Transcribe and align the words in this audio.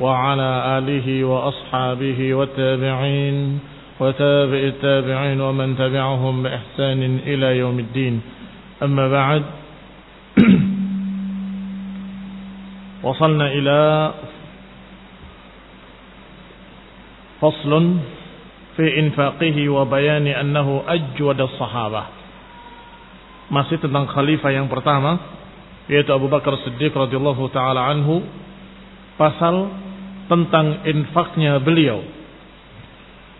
وعلى 0.00 0.78
آله 0.78 1.24
وأصحابه 1.24 2.34
والتابعين 2.34 3.58
وتابع 4.00 4.58
التابعين 4.58 5.40
ومن 5.40 5.78
تبعهم 5.78 6.42
بإحسان 6.42 7.18
إلى 7.26 7.58
يوم 7.58 7.78
الدين. 7.78 8.20
أما 8.82 9.08
بعد 9.08 9.42
وصلنا 13.06 13.46
إلى 13.46 13.80
فصل 17.40 17.94
في 18.76 18.98
إنفاقه 18.98 19.68
وبيان 19.68 20.26
أنه 20.26 20.82
أجود 20.88 21.40
الصحابة. 21.40 22.02
Masih 23.44 23.76
tentang 23.76 24.08
khalifah 24.08 24.56
yang 24.56 24.72
pertama 24.72 25.20
yaitu 25.84 26.08
Abu 26.16 26.32
Bakar 26.32 26.56
Siddiq 26.64 26.96
radhiyallahu 26.96 27.44
taala 27.52 27.92
anhu. 27.92 28.24
Pasal 29.20 29.83
tentang 30.30 30.86
infaknya 30.88 31.60
beliau. 31.60 32.00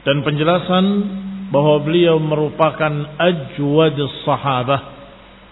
Dan 0.04 0.20
penjelasan 0.20 0.84
bahwa 1.48 1.80
beliau 1.80 2.20
merupakan 2.20 2.92
ajwad 3.16 3.96
sahabah 4.24 4.94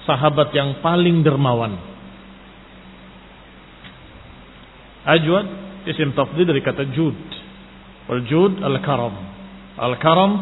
sahabat 0.05 0.51
yang 0.53 0.83
paling 0.83 1.23
dermawan. 1.23 1.79
Ajwad 5.07 5.47
isim 5.89 6.13
tafdhil 6.13 6.47
dari 6.47 6.61
kata 6.61 6.91
jud. 6.91 7.17
Wal 8.11 8.23
jud 8.27 8.61
al 8.61 8.77
karam 8.83 9.15
al 9.79 9.95
karam 10.03 10.33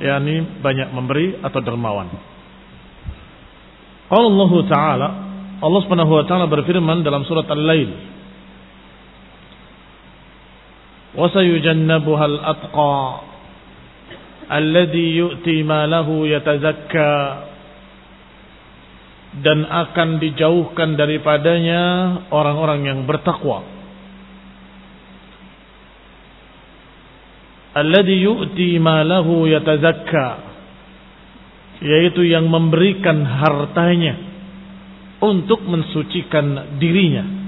yakni 0.00 0.62
banyak 0.62 0.88
memberi 0.94 1.36
atau 1.42 1.60
dermawan. 1.60 2.08
Allah 4.10 4.52
Ta'ala 4.66 5.08
Allah 5.60 5.80
Subhanahu 5.84 6.12
wa 6.16 6.24
taala 6.24 6.48
berfirman 6.48 7.04
dalam 7.04 7.28
surat 7.28 7.44
Al-Lail 7.52 8.09
وسيجنبها 11.15 12.25
الأتقى 12.25 12.97
الذي 14.51 15.07
يؤتي 15.17 15.63
ماله 15.63 16.07
يتزكى 16.27 17.15
dan 19.35 19.67
akan 19.67 20.23
dijauhkan 20.23 20.95
daripadanya 20.95 21.83
orang-orang 22.31 22.87
yang 22.87 22.99
bertakwa. 23.03 23.67
Alladhi 27.75 28.23
yu'ti 28.23 28.79
malahu 28.79 29.43
yatazakka 29.51 30.55
yaitu 31.83 32.23
yang 32.23 32.47
memberikan 32.47 33.27
hartanya 33.27 34.15
untuk 35.19 35.59
mensucikan 35.67 36.79
dirinya. 36.79 37.38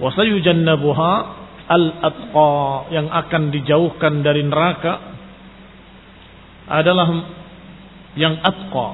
Wasayujannabuha 0.00 1.12
al-atqa 1.70 2.56
yang 2.90 3.06
akan 3.12 3.42
dijauhkan 3.54 4.24
dari 4.24 4.42
neraka 4.42 5.12
adalah 6.66 7.06
yang 8.16 8.40
atqa, 8.42 8.88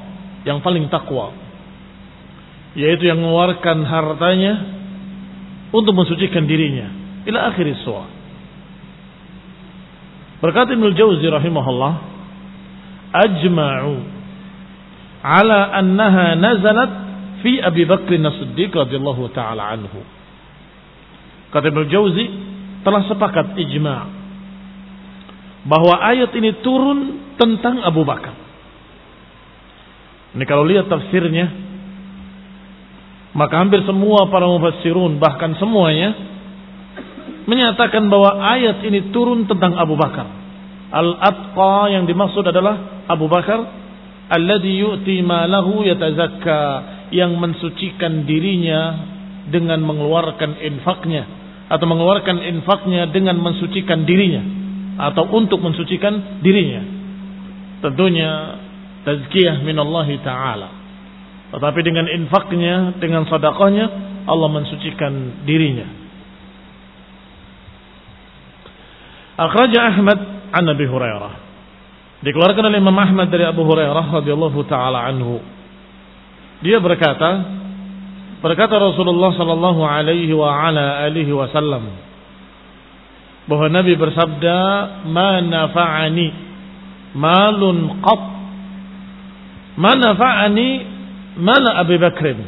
yang 0.44 0.58
paling 0.60 0.90
takwa. 0.92 1.32
Yaitu 2.76 3.08
yang 3.08 3.22
mengeluarkan 3.22 3.88
hartanya 3.88 4.52
untuk 5.72 5.96
mensucikan 5.96 6.44
dirinya. 6.44 6.92
Ila 7.24 7.48
akhir 7.48 7.66
surah. 7.80 8.08
Berkata 10.44 10.76
Ibnu 10.76 10.92
Jauzi 10.92 11.24
rahimahullah, 11.24 11.94
ajma'u 13.16 13.94
ala 15.24 15.72
annaha 15.80 16.36
nazalat 16.36 16.90
fi 17.40 17.58
Abi 17.64 17.88
Bakr 17.88 18.20
As-Siddiq 18.20 18.76
radhiyallahu 18.76 19.32
taala 19.32 19.72
anhu. 19.72 20.04
Kata 21.50 21.66
Ibnu 21.70 21.86
Jauzi 21.88 22.26
telah 22.82 23.02
sepakat 23.10 23.58
ijma' 23.58 24.00
bahwa 25.66 25.94
ayat 25.98 26.30
ini 26.38 26.62
turun 26.62 26.98
tentang 27.34 27.82
Abu 27.82 28.06
Bakar. 28.06 28.34
Ini 30.38 30.44
kalau 30.46 30.62
lihat 30.68 30.86
tafsirnya 30.86 31.66
maka 33.36 33.60
hampir 33.60 33.84
semua 33.84 34.32
para 34.32 34.48
mufassirun 34.48 35.20
bahkan 35.20 35.52
semuanya 35.60 36.16
menyatakan 37.44 38.08
bahwa 38.08 38.40
ayat 38.40 38.80
ini 38.86 39.12
turun 39.12 39.44
tentang 39.44 39.76
Abu 39.76 39.98
Bakar. 39.98 40.24
Al-atqa 40.86 41.90
yang 41.90 42.06
dimaksud 42.06 42.46
adalah 42.46 43.04
Abu 43.10 43.26
Bakar 43.26 43.58
alladhi 44.30 44.82
yu'ti 44.82 45.22
malahu 45.22 45.86
yatazakka 45.86 46.60
yang 47.14 47.34
mensucikan 47.38 48.26
dirinya 48.26 49.14
dengan 49.50 49.78
mengeluarkan 49.82 50.58
infaknya 50.62 51.24
atau 51.66 51.86
mengeluarkan 51.86 52.42
infaknya 52.46 53.10
dengan 53.10 53.38
mensucikan 53.42 54.06
dirinya 54.06 54.42
atau 54.96 55.28
untuk 55.34 55.60
mensucikan 55.60 56.40
dirinya. 56.40 56.82
Tentunya 57.84 58.30
tazkiyah 59.04 59.60
minallahi 59.62 60.16
taala. 60.24 60.68
Tetapi 61.46 61.80
dengan 61.84 62.10
infaknya, 62.10 62.96
dengan 62.98 63.22
sedekahnya 63.28 63.86
Allah 64.26 64.48
mensucikan 64.50 65.44
dirinya. 65.46 65.86
Akhraja 69.36 69.78
Ahmad 69.92 70.18
an 70.50 70.64
Nabi 70.64 70.88
Hurairah. 70.88 71.34
Dikeluarkan 72.24 72.72
oleh 72.72 72.80
Imam 72.80 72.96
Ahmad 72.96 73.28
dari 73.28 73.44
Abu 73.44 73.62
Hurairah 73.68 74.24
radhiyallahu 74.24 74.60
taala 74.64 75.04
anhu. 75.04 75.38
Dia 76.64 76.80
berkata, 76.80 77.44
berkata 78.42 78.76
Rasulullah 78.76 79.32
sallallahu 79.32 79.82
alaihi 79.84 80.32
wa 80.36 80.50
ala 80.52 81.04
alihi 81.08 81.32
wasallam 81.32 81.88
bahwa 83.46 83.66
Nabi 83.70 83.94
bersabda, 83.94 84.58
"Ma 85.06 85.38
nafa'ani 85.40 86.28
malun 87.14 88.02
qat 88.02 88.22
ma 89.78 89.92
nafa'ani 89.94 90.68
mala 91.38 91.70
Abu 91.80 91.94
Bakrin." 91.96 92.40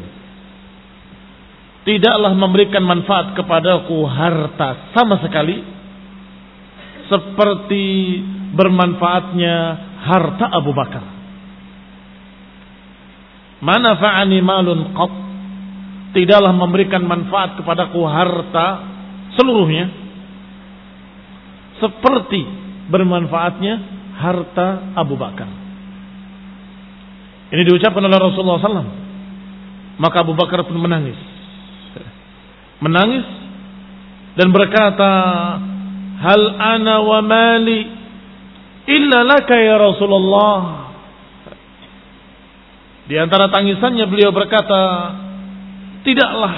Tidaklah 1.87 2.37
memberikan 2.37 2.85
manfaat 2.85 3.33
kepadaku 3.33 4.05
harta 4.05 4.93
sama 4.93 5.23
sekali 5.25 5.65
seperti 7.09 7.87
bermanfaatnya 8.53 9.57
harta 10.05 10.47
Abu 10.53 10.77
Bakar. 10.77 11.05
Mana 13.65 13.97
fa'ani 13.97 14.39
malun 14.45 14.93
qat 14.93 15.28
tidaklah 16.17 16.53
memberikan 16.55 17.05
manfaat 17.05 17.61
kepadaku 17.61 18.01
harta 18.09 18.67
seluruhnya 19.37 19.87
seperti 21.79 22.43
bermanfaatnya 22.89 23.75
harta 24.19 24.97
Abu 24.99 25.15
Bakar. 25.15 25.47
Ini 27.49 27.63
diucapkan 27.65 28.05
oleh 28.05 28.19
Rasulullah 28.19 28.61
SAW. 28.61 28.93
Maka 29.99 30.17
Abu 30.21 30.37
Bakar 30.37 30.67
pun 30.69 30.77
menangis. 30.77 31.17
Menangis 32.79 33.27
dan 34.39 34.53
berkata, 34.55 35.13
Hal 36.19 36.43
ana 36.59 36.99
wa 37.03 37.19
mali 37.23 37.87
illa 38.87 39.23
laka 39.23 39.55
ya 39.55 39.79
Rasulullah. 39.79 40.59
Di 43.09 43.17
antara 43.17 43.49
tangisannya 43.49 44.05
beliau 44.05 44.31
berkata, 44.35 44.83
tidaklah 46.09 46.55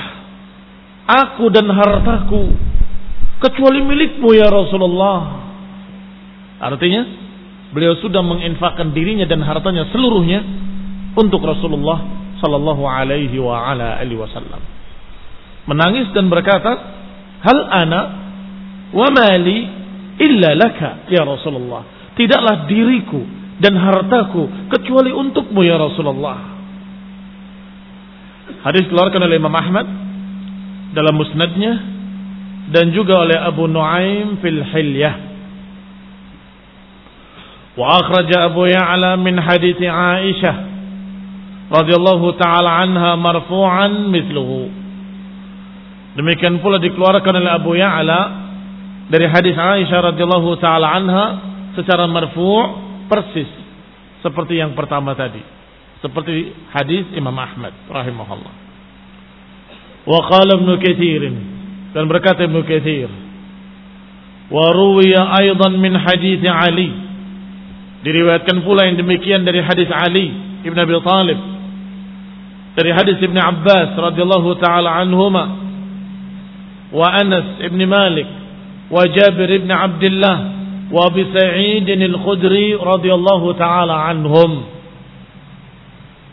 aku 1.11 1.51
dan 1.51 1.67
hartaku 1.75 2.55
kecuali 3.43 3.83
milikmu 3.83 4.31
ya 4.39 4.47
Rasulullah. 4.47 5.43
Artinya, 6.63 7.03
beliau 7.75 7.99
sudah 7.99 8.23
menginfakkan 8.23 8.95
dirinya 8.95 9.27
dan 9.27 9.43
hartanya 9.43 9.91
seluruhnya 9.91 10.45
untuk 11.19 11.43
Rasulullah 11.43 11.99
sallallahu 12.39 12.87
alaihi 12.87 13.35
wa 13.43 13.75
ala 13.75 13.99
alihi 13.99 14.23
wasallam. 14.23 14.63
Menangis 15.67 16.15
dan 16.15 16.31
berkata, 16.31 16.73
"Hal 17.43 17.59
ana 17.67 18.01
wa 18.95 19.09
mali 19.11 19.81
illa 20.21 20.53
laka 20.55 21.09
ya 21.09 21.25
Rasulullah. 21.25 22.13
Tidaklah 22.15 22.69
diriku 22.69 23.25
dan 23.63 23.77
hartaku 23.77 24.69
kecuali 24.69 25.11
untukmu 25.15 25.65
ya 25.65 25.81
Rasulullah. 25.81 26.50
Hadis 28.61 28.85
keluarkan 28.93 29.25
oleh 29.25 29.41
Imam 29.41 29.57
Ahmad 29.57 29.89
dalam 30.93 31.15
musnadnya 31.17 31.73
dan 32.71 32.93
juga 32.93 33.25
oleh 33.25 33.39
Abu 33.41 33.65
Nuaim 33.67 34.37
fil 34.45 34.61
Hilyah. 34.61 35.15
Wa 37.79 38.05
akhraja 38.05 38.53
Abu 38.53 38.69
Ya'la 38.69 39.17
min 39.17 39.41
hadits 39.41 39.81
Aisyah 39.81 40.57
radhiyallahu 41.71 42.37
taala 42.37 42.85
anha 42.85 43.17
marfu'an 43.17 44.11
mithluhu. 44.11 44.69
Demikian 46.19 46.59
pula 46.59 46.83
dikeluarkan 46.83 47.41
oleh 47.41 47.53
Abu 47.55 47.79
Ya'la 47.79 48.21
dari 49.09 49.25
hadis 49.25 49.57
Aisyah 49.57 50.13
radhiyallahu 50.13 50.59
taala 50.61 50.91
anha 51.01 51.25
secara 51.79 52.05
marfu' 52.11 52.61
persis 53.09 53.49
seperti 54.21 54.61
yang 54.61 54.77
pertama 54.77 55.17
tadi. 55.17 55.60
Seperti 56.01 56.57
hadis 56.73 57.13
Imam 57.13 57.37
Ahmad 57.37 57.77
rahimahullah. 57.93 58.55
Wa 60.09 60.21
qala 60.33 60.57
Ibnu 60.57 60.81
Katsir 60.81 61.23
dan 61.93 62.09
berkata 62.09 62.49
Ibnu 62.49 62.65
Katsir 62.65 63.11
wa 64.51 64.65
ruwiya 64.75 65.29
aidan 65.45 65.77
min 65.79 65.95
hadis 65.95 66.41
Ali 66.49 66.91
diriwayatkan 68.01 68.65
pula 68.65 68.89
yang 68.89 68.97
demikian 68.97 69.45
dari 69.45 69.61
hadis 69.61 69.87
Ali 69.93 70.33
Ibn 70.65 70.79
Abi 70.81 70.93
Talib 71.05 71.39
dari 72.75 72.91
hadis 72.97 73.21
Ibn 73.21 73.37
Abbas 73.37 73.93
radhiyallahu 73.95 74.57
taala 74.57 75.05
anhuma 75.05 75.45
wa 76.91 77.07
Anas 77.13 77.61
Ibn 77.61 77.81
Malik 77.85 78.29
wa 78.89 79.05
Jabir 79.05 79.53
Ibn 79.63 79.71
Abdullah 79.71 80.37
wa 80.91 81.01
Abi 81.07 81.29
Sa'id 81.31 81.87
Al-Khudri 81.87 82.75
radhiyallahu 82.75 83.55
taala 83.61 84.11
anhum 84.11 84.80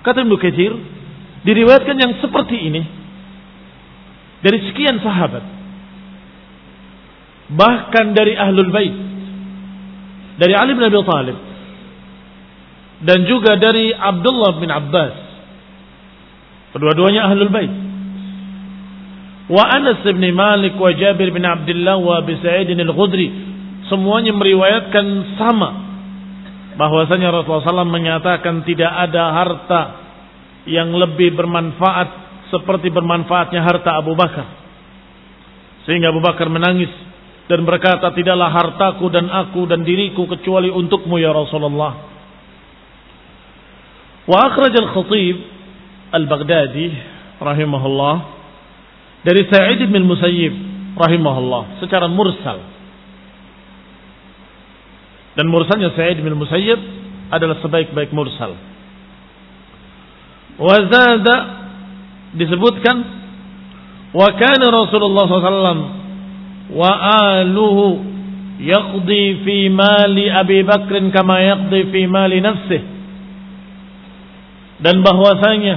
kata 0.07 0.23
Ibnu 0.23 0.39
Katsir 0.39 0.71
diriwayatkan 1.43 1.99
yang 1.99 2.15
seperti 2.23 2.55
ini 2.55 2.81
dari 4.39 4.63
sekian 4.71 5.03
sahabat. 5.03 5.43
Bahkan 7.47 8.05
dari 8.15 8.35
ahlul 8.39 8.71
bait 8.71 8.95
dari 10.39 10.53
Ali 10.55 10.71
bin 10.77 10.85
Abi 10.87 10.99
Thalib 11.03 11.37
dan 13.03 13.19
juga 13.27 13.59
dari 13.59 13.91
Abdullah 13.91 14.51
bin 14.57 14.71
Abbas. 14.71 15.15
Kedua-duanya 16.71 17.27
ahlul 17.27 17.51
bait. 17.51 17.73
Wa 19.47 19.63
Anas 19.63 20.03
bin 20.03 20.23
Malik 20.35 20.75
wa 20.75 20.91
Jabir 20.91 21.31
bin 21.31 21.43
Abdullah 21.43 21.95
wa 21.99 22.19
Abi 22.19 22.35
Sa'id 22.43 22.67
al-Khudri 22.67 23.27
semuanya 23.87 24.35
meriwayatkan 24.35 25.39
sama 25.39 25.86
bahwasanya 26.77 27.33
Rasulullah 27.33 27.83
SAW 27.83 27.89
menyatakan 27.89 28.61
tidak 28.63 28.87
ada 28.87 29.23
harta 29.33 29.81
yang 30.69 30.93
lebih 30.93 31.33
bermanfaat 31.33 32.27
seperti 32.53 32.93
bermanfaatnya 32.93 33.65
harta 33.65 33.97
Abu 33.97 34.13
Bakar. 34.13 34.45
Sehingga 35.89 36.13
Abu 36.13 36.21
Bakar 36.21 36.47
menangis 36.47 36.91
dan 37.47 37.63
berkata, 37.63 38.11
tidaklah 38.11 38.51
hartaku 38.51 39.07
dan 39.07 39.31
aku 39.31 39.65
dan 39.65 39.81
diriku 39.87 40.27
kecuali 40.27 40.67
untukmu 40.67 41.15
ya 41.17 41.31
Rasulullah. 41.31 41.95
Wa 44.27 44.37
akhraj 44.51 44.75
al-Khatib 44.75 45.37
al-Baghdadi 46.11 46.87
rahimahullah 47.39 48.15
dari 49.23 49.47
Sa'id 49.47 49.79
bin 49.87 50.03
Musayyib 50.03 50.53
rahimahullah 50.99 51.79
secara 51.79 52.11
mursal. 52.11 52.76
Dan 55.37 55.53
mursalnya 55.53 55.93
Sa'id 55.93 56.17
bin 56.17 56.33
Musayyib 56.33 56.79
adalah 57.29 57.61
sebaik-baik 57.61 58.09
mursal. 58.09 58.57
Wa 60.57 60.75
zada 60.89 61.37
disebutkan 62.33 62.97
wa 64.17 64.27
kana 64.33 64.65
Rasulullah 64.73 65.25
SAW 65.29 65.81
wa 66.73 66.91
aluhu 67.37 68.01
yaqdi 68.57 69.45
fi 69.45 69.69
mali 69.69 70.25
Abi 70.27 70.65
Bakr 70.65 71.13
kama 71.13 71.37
yaqdi 71.45 71.93
fi 71.93 72.01
mali 72.09 72.41
nafsih 72.41 72.81
dan 74.81 75.01
bahwasanya 75.05 75.75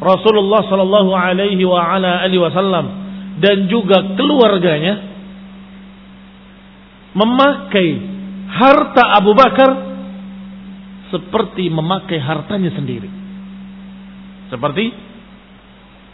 Rasulullah 0.00 0.64
sallallahu 0.66 1.10
alaihi 1.12 1.62
wa 1.66 1.78
ala 1.78 2.24
alihi 2.24 2.40
wasallam 2.40 2.86
dan 3.38 3.68
juga 3.68 4.16
keluarganya 4.16 5.06
memakai 7.12 7.88
harta 8.50 9.02
Abu 9.22 9.32
Bakar 9.32 9.70
seperti 11.10 11.70
memakai 11.70 12.18
hartanya 12.18 12.70
sendiri. 12.74 13.10
Seperti 14.50 14.90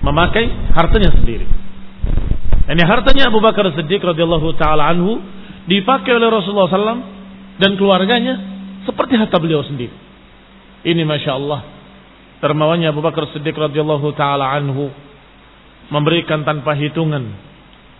memakai 0.04 0.44
hartanya 0.76 1.12
sendiri. 1.16 1.46
Ini 2.66 2.82
hartanya 2.82 3.30
Abu 3.30 3.38
Bakar 3.38 3.70
Siddiq 3.72 4.02
radhiyallahu 4.02 4.58
taala 4.58 4.90
anhu 4.90 5.22
dipakai 5.70 6.18
oleh 6.18 6.28
Rasulullah 6.28 6.68
SAW 6.68 7.02
dan 7.62 7.78
keluarganya 7.78 8.34
seperti 8.84 9.14
harta 9.16 9.38
beliau 9.38 9.62
sendiri. 9.62 9.94
Ini 10.82 11.02
masya 11.06 11.38
Allah 11.38 11.60
termawanya 12.42 12.92
Abu 12.92 13.00
Bakar 13.00 13.30
Siddiq 13.32 13.54
radhiyallahu 13.56 14.12
taala 14.18 14.52
anhu 14.52 14.90
memberikan 15.88 16.42
tanpa 16.42 16.74
hitungan. 16.74 17.32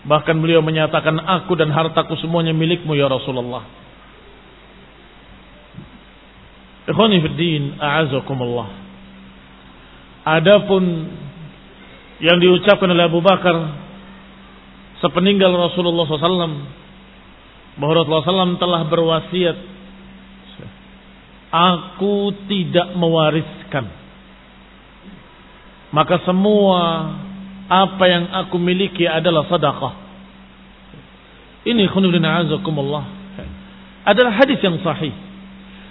Bahkan 0.06 0.38
beliau 0.38 0.62
menyatakan 0.62 1.18
aku 1.18 1.58
dan 1.58 1.70
hartaku 1.74 2.14
semuanya 2.18 2.54
milikmu 2.54 2.94
ya 2.94 3.10
Rasulullah. 3.10 3.85
Ikhwani 6.86 7.18
fiddin, 7.18 7.62
a'azakumullah. 7.82 8.68
Adapun 10.26 10.84
yang 12.22 12.38
diucapkan 12.38 12.86
oleh 12.86 13.10
Abu 13.10 13.18
Bakar 13.18 13.54
sepeninggal 15.02 15.50
Rasulullah 15.50 16.06
SAW 16.06 16.62
bahwa 17.76 17.92
Rasulullah 17.92 18.26
SAW 18.26 18.62
telah 18.62 18.82
berwasiat 18.86 19.56
aku 21.50 22.34
tidak 22.46 22.94
mewariskan. 22.94 23.86
Maka 25.90 26.22
semua 26.22 26.80
apa 27.66 28.04
yang 28.06 28.30
aku 28.46 28.62
miliki 28.62 29.10
adalah 29.10 29.46
sedekah. 29.50 29.94
Ini 31.66 31.82
khunudin 31.90 32.22
azakumullah 32.22 33.04
adalah 34.06 34.38
hadis 34.38 34.62
yang 34.62 34.78
sahih 34.86 35.25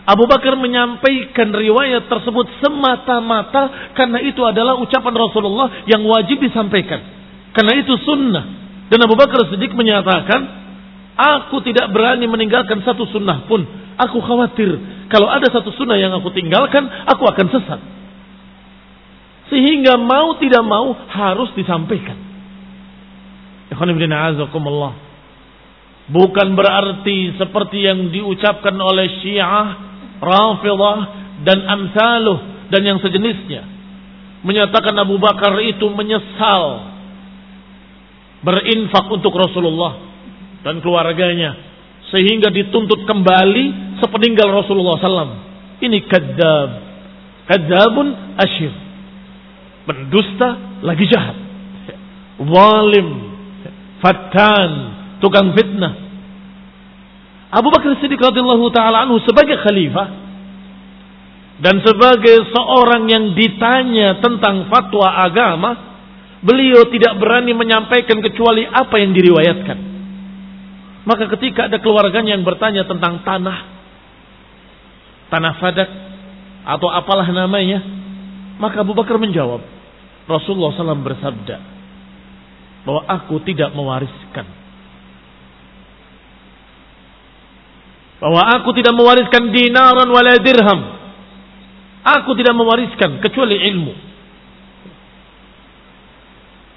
Abu 0.05 0.29
Bakar 0.29 0.53
menyampaikan 0.53 1.49
riwayat 1.49 2.05
tersebut 2.05 2.45
semata-mata 2.61 3.93
karena 3.97 4.21
itu 4.21 4.37
adalah 4.45 4.77
ucapan 4.77 5.13
Rasulullah 5.17 5.67
yang 5.89 6.05
wajib 6.05 6.37
disampaikan. 6.45 7.01
Karena 7.57 7.73
itu 7.81 7.97
sunnah. 8.05 8.45
Dan 8.85 9.01
Abu 9.01 9.17
Bakar 9.17 9.49
sedikit 9.49 9.73
menyatakan, 9.73 10.45
aku 11.17 11.57
tidak 11.65 11.89
berani 11.89 12.29
meninggalkan 12.29 12.85
satu 12.85 13.09
sunnah 13.09 13.49
pun. 13.49 13.65
Aku 13.97 14.21
khawatir 14.21 14.77
kalau 15.05 15.29
ada 15.29 15.45
satu 15.53 15.69
sunnah 15.77 15.97
yang 16.01 16.13
aku 16.17 16.33
tinggalkan, 16.33 16.85
aku 17.05 17.23
akan 17.29 17.47
sesat. 17.53 17.81
Sehingga 19.53 20.01
mau 20.01 20.33
tidak 20.41 20.65
mau 20.65 20.97
harus 21.05 21.53
disampaikan. 21.53 22.17
Bukan 26.05 26.47
berarti 26.53 27.17
seperti 27.37 27.77
yang 27.85 28.09
diucapkan 28.09 28.73
oleh 28.77 29.09
Syiah 29.21 29.84
Rafidah 30.23 30.99
dan 31.43 31.59
amsaluh 31.63 32.69
dan 32.71 32.81
yang 32.81 32.97
sejenisnya. 33.03 33.63
Menyatakan 34.45 34.93
Abu 34.97 35.17
Bakar 35.17 35.57
itu 35.61 35.89
menyesal. 35.89 36.93
Berinfak 38.45 39.09
untuk 39.09 39.33
Rasulullah 39.33 39.97
dan 40.61 40.77
keluarganya. 40.81 41.57
Sehingga 42.13 42.53
dituntut 42.53 43.09
kembali 43.09 43.97
sepeninggal 43.97 44.53
Rasulullah 44.53 45.01
SAW. 45.01 45.33
Ini 45.81 45.97
kadzab, 46.05 46.69
kadzabun 47.49 48.37
asyir, 48.39 48.73
pendusta 49.83 50.79
lagi 50.85 51.03
jahat, 51.09 51.35
walim, 52.39 53.09
fatan, 53.99 54.71
tukang 55.19 55.51
fitnah, 55.51 56.04
Abu 57.55 57.71
Bakar 57.71 57.95
Siddiq 58.03 58.19
radhiyallahu 58.19 58.67
taala 58.75 59.07
anhu 59.07 59.23
sebagai 59.23 59.55
khalifah 59.63 60.25
dan 61.63 61.79
sebagai 61.79 62.51
seorang 62.51 63.07
yang 63.07 63.31
ditanya 63.31 64.19
tentang 64.19 64.67
fatwa 64.67 65.07
agama, 65.23 65.71
beliau 66.43 66.83
tidak 66.91 67.15
berani 67.15 67.55
menyampaikan 67.55 68.19
kecuali 68.19 68.67
apa 68.67 68.99
yang 68.99 69.15
diriwayatkan. 69.15 69.77
Maka 71.07 71.31
ketika 71.37 71.71
ada 71.71 71.79
keluarganya 71.79 72.35
yang 72.35 72.43
bertanya 72.43 72.83
tentang 72.83 73.23
tanah, 73.23 73.57
tanah 75.31 75.53
fadak 75.63 75.89
atau 76.67 76.91
apalah 76.91 77.29
namanya, 77.31 77.79
maka 78.59 78.83
Abu 78.83 78.91
Bakar 78.91 79.15
menjawab, 79.15 79.63
Rasulullah 80.27 80.75
SAW 80.75 81.07
bersabda 81.07 81.57
bahwa 82.83 83.01
aku 83.15 83.39
tidak 83.47 83.71
mewariskan 83.71 84.64
bahwa 88.19 88.41
aku 88.59 88.71
tidak 88.75 88.95
mewariskan 88.95 89.51
dinaran 89.51 90.07
wala 90.07 90.39
dirham. 90.39 90.81
Aku 92.05 92.37
tidak 92.37 92.53
mewariskan 92.53 93.17
kecuali 93.19 93.57
ilmu. 93.73 93.93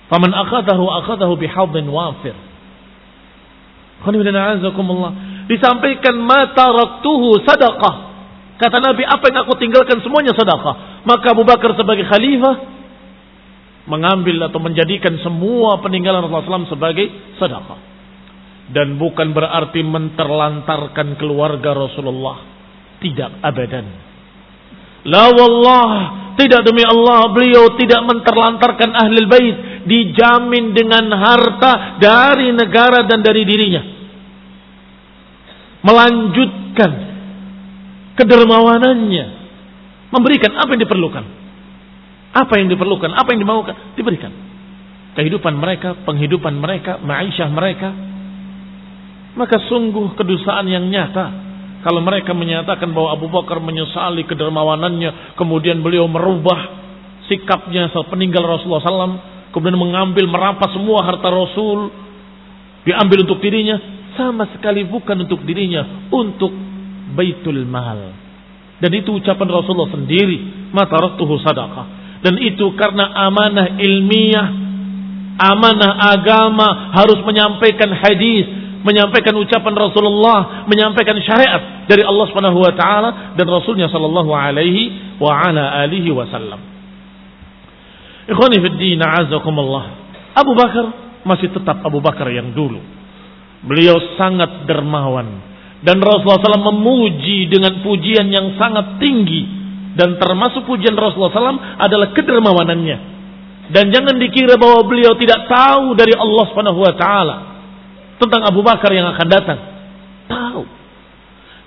Faman 0.09 0.33
akhadahu 0.33 0.85
akhadahu 1.04 1.37
bihadhin 1.37 1.87
wafir. 1.92 2.33
Disampaikan 5.49 6.16
mata 6.25 6.66
raktuhu 6.73 7.45
sadaqah. 7.45 7.95
Kata 8.59 8.76
Nabi, 8.83 9.07
apa 9.07 9.23
yang 9.30 9.38
aku 9.47 9.54
tinggalkan 9.61 10.02
semuanya 10.02 10.35
sadaqah. 10.35 11.07
Maka 11.07 11.26
Abu 11.37 11.47
Bakar 11.47 11.76
sebagai 11.78 12.09
khalifah 12.09 12.78
mengambil 13.88 14.49
atau 14.49 14.61
menjadikan 14.61 15.16
semua 15.25 15.80
peninggalan 15.80 16.25
Rasulullah 16.28 16.68
SAW 16.68 16.75
sebagai 16.76 17.07
sadaqah. 17.40 17.88
Dan 18.68 19.00
bukan 19.00 19.32
berarti 19.32 19.80
menterlantarkan 19.80 21.16
keluarga 21.16 21.72
Rasulullah. 21.72 22.44
Tidak 23.00 23.40
abadan. 23.40 23.87
La 25.08 25.30
wallah, 25.32 25.90
tidak 26.38 26.62
demi 26.62 26.87
Allah 26.87 27.34
beliau 27.34 27.75
tidak 27.75 27.98
menterlantarkan 28.06 28.94
ahli 28.94 29.26
bait 29.26 29.56
dijamin 29.90 30.70
dengan 30.70 31.10
harta 31.10 31.98
dari 31.98 32.54
negara 32.54 33.02
dan 33.10 33.26
dari 33.26 33.42
dirinya. 33.42 33.82
Melanjutkan 35.82 36.90
kedermawanannya, 38.14 39.26
memberikan 40.14 40.52
apa 40.58 40.70
yang 40.78 40.82
diperlukan. 40.87 41.25
Apa 42.28 42.54
yang 42.60 42.68
diperlukan, 42.70 43.10
apa 43.18 43.28
yang 43.34 43.40
dimaukan, 43.42 43.75
diberikan. 43.98 44.30
Kehidupan 45.18 45.58
mereka, 45.58 45.98
penghidupan 46.06 46.54
mereka, 46.54 47.02
ma'isyah 47.02 47.50
mereka. 47.50 47.88
Maka 49.38 49.62
sungguh 49.71 50.18
kedustaan 50.18 50.66
yang 50.66 50.90
nyata 50.90 51.49
kalau 51.87 52.02
mereka 52.02 52.35
menyatakan 52.35 52.90
bahwa 52.90 53.14
Abu 53.14 53.30
Bakar 53.30 53.62
menyesali 53.62 54.26
kedermawanannya, 54.26 55.38
kemudian 55.38 55.78
beliau 55.78 56.11
merubah 56.11 56.75
sikapnya 57.30 57.95
peninggal 58.11 58.42
Rasulullah 58.42 58.83
SAW, 58.83 59.18
kemudian 59.54 59.78
mengambil 59.78 60.26
merampas 60.26 60.75
semua 60.75 61.07
harta 61.07 61.30
Rasul, 61.30 61.87
diambil 62.83 63.30
untuk 63.30 63.38
dirinya, 63.38 63.78
sama 64.18 64.50
sekali 64.50 64.83
bukan 64.90 65.23
untuk 65.23 65.47
dirinya, 65.47 66.11
untuk 66.11 66.50
baitul 67.14 67.62
mal. 67.62 68.11
Dan 68.83 68.90
itu 68.99 69.14
ucapan 69.14 69.47
Rasulullah 69.47 69.95
sendiri, 69.95 70.71
mata 70.75 70.99
raktuhu 70.99 71.38
sadaqah. 71.47 71.87
Dan 72.26 72.42
itu 72.42 72.75
karena 72.75 73.14
amanah 73.30 73.78
ilmiah, 73.78 74.49
amanah 75.38 76.11
agama 76.11 76.90
harus 76.99 77.23
menyampaikan 77.23 77.95
hadis, 77.95 78.67
menyampaikan 78.82 79.35
ucapan 79.35 79.75
Rasulullah, 79.75 80.66
menyampaikan 80.70 81.18
syariat 81.23 81.87
dari 81.90 82.02
Allah 82.06 82.26
Subhanahu 82.30 82.58
wa 82.62 82.73
taala 82.75 83.11
dan 83.35 83.47
Rasulnya 83.49 83.90
sallallahu 83.90 84.30
alaihi 84.30 85.16
wa 85.18 85.35
ala 85.35 85.82
alihi 85.87 86.11
wasallam. 86.14 86.61
Ikhwani 88.28 88.56
fi 88.61 88.68
din, 88.76 89.00
azakumullah. 89.00 89.85
Abu 90.37 90.52
Bakar 90.54 90.85
masih 91.25 91.50
tetap 91.50 91.82
Abu 91.82 91.99
Bakar 91.99 92.28
yang 92.30 92.52
dulu. 92.52 92.78
Beliau 93.66 93.99
sangat 94.14 94.68
dermawan 94.70 95.49
dan 95.82 95.99
Rasulullah 96.02 96.42
SAW 96.42 96.75
memuji 96.75 97.50
dengan 97.50 97.82
pujian 97.82 98.30
yang 98.30 98.54
sangat 98.58 98.99
tinggi 99.02 99.47
dan 99.94 100.18
termasuk 100.18 100.66
pujian 100.66 100.94
Rasulullah 100.94 101.54
SAW 101.54 101.78
adalah 101.78 102.14
kedermawanannya. 102.14 103.18
Dan 103.68 103.92
jangan 103.92 104.16
dikira 104.16 104.56
bahwa 104.56 104.87
beliau 104.87 105.12
tidak 105.18 105.44
tahu 105.50 105.92
dari 105.99 106.14
Allah 106.16 106.44
Subhanahu 106.49 106.80
wa 106.80 106.94
taala 106.94 107.37
tentang 108.18 108.42
Abu 108.44 108.60
Bakar 108.66 108.90
yang 108.92 109.08
akan 109.14 109.26
datang. 109.30 109.58
Tahu. 110.28 110.62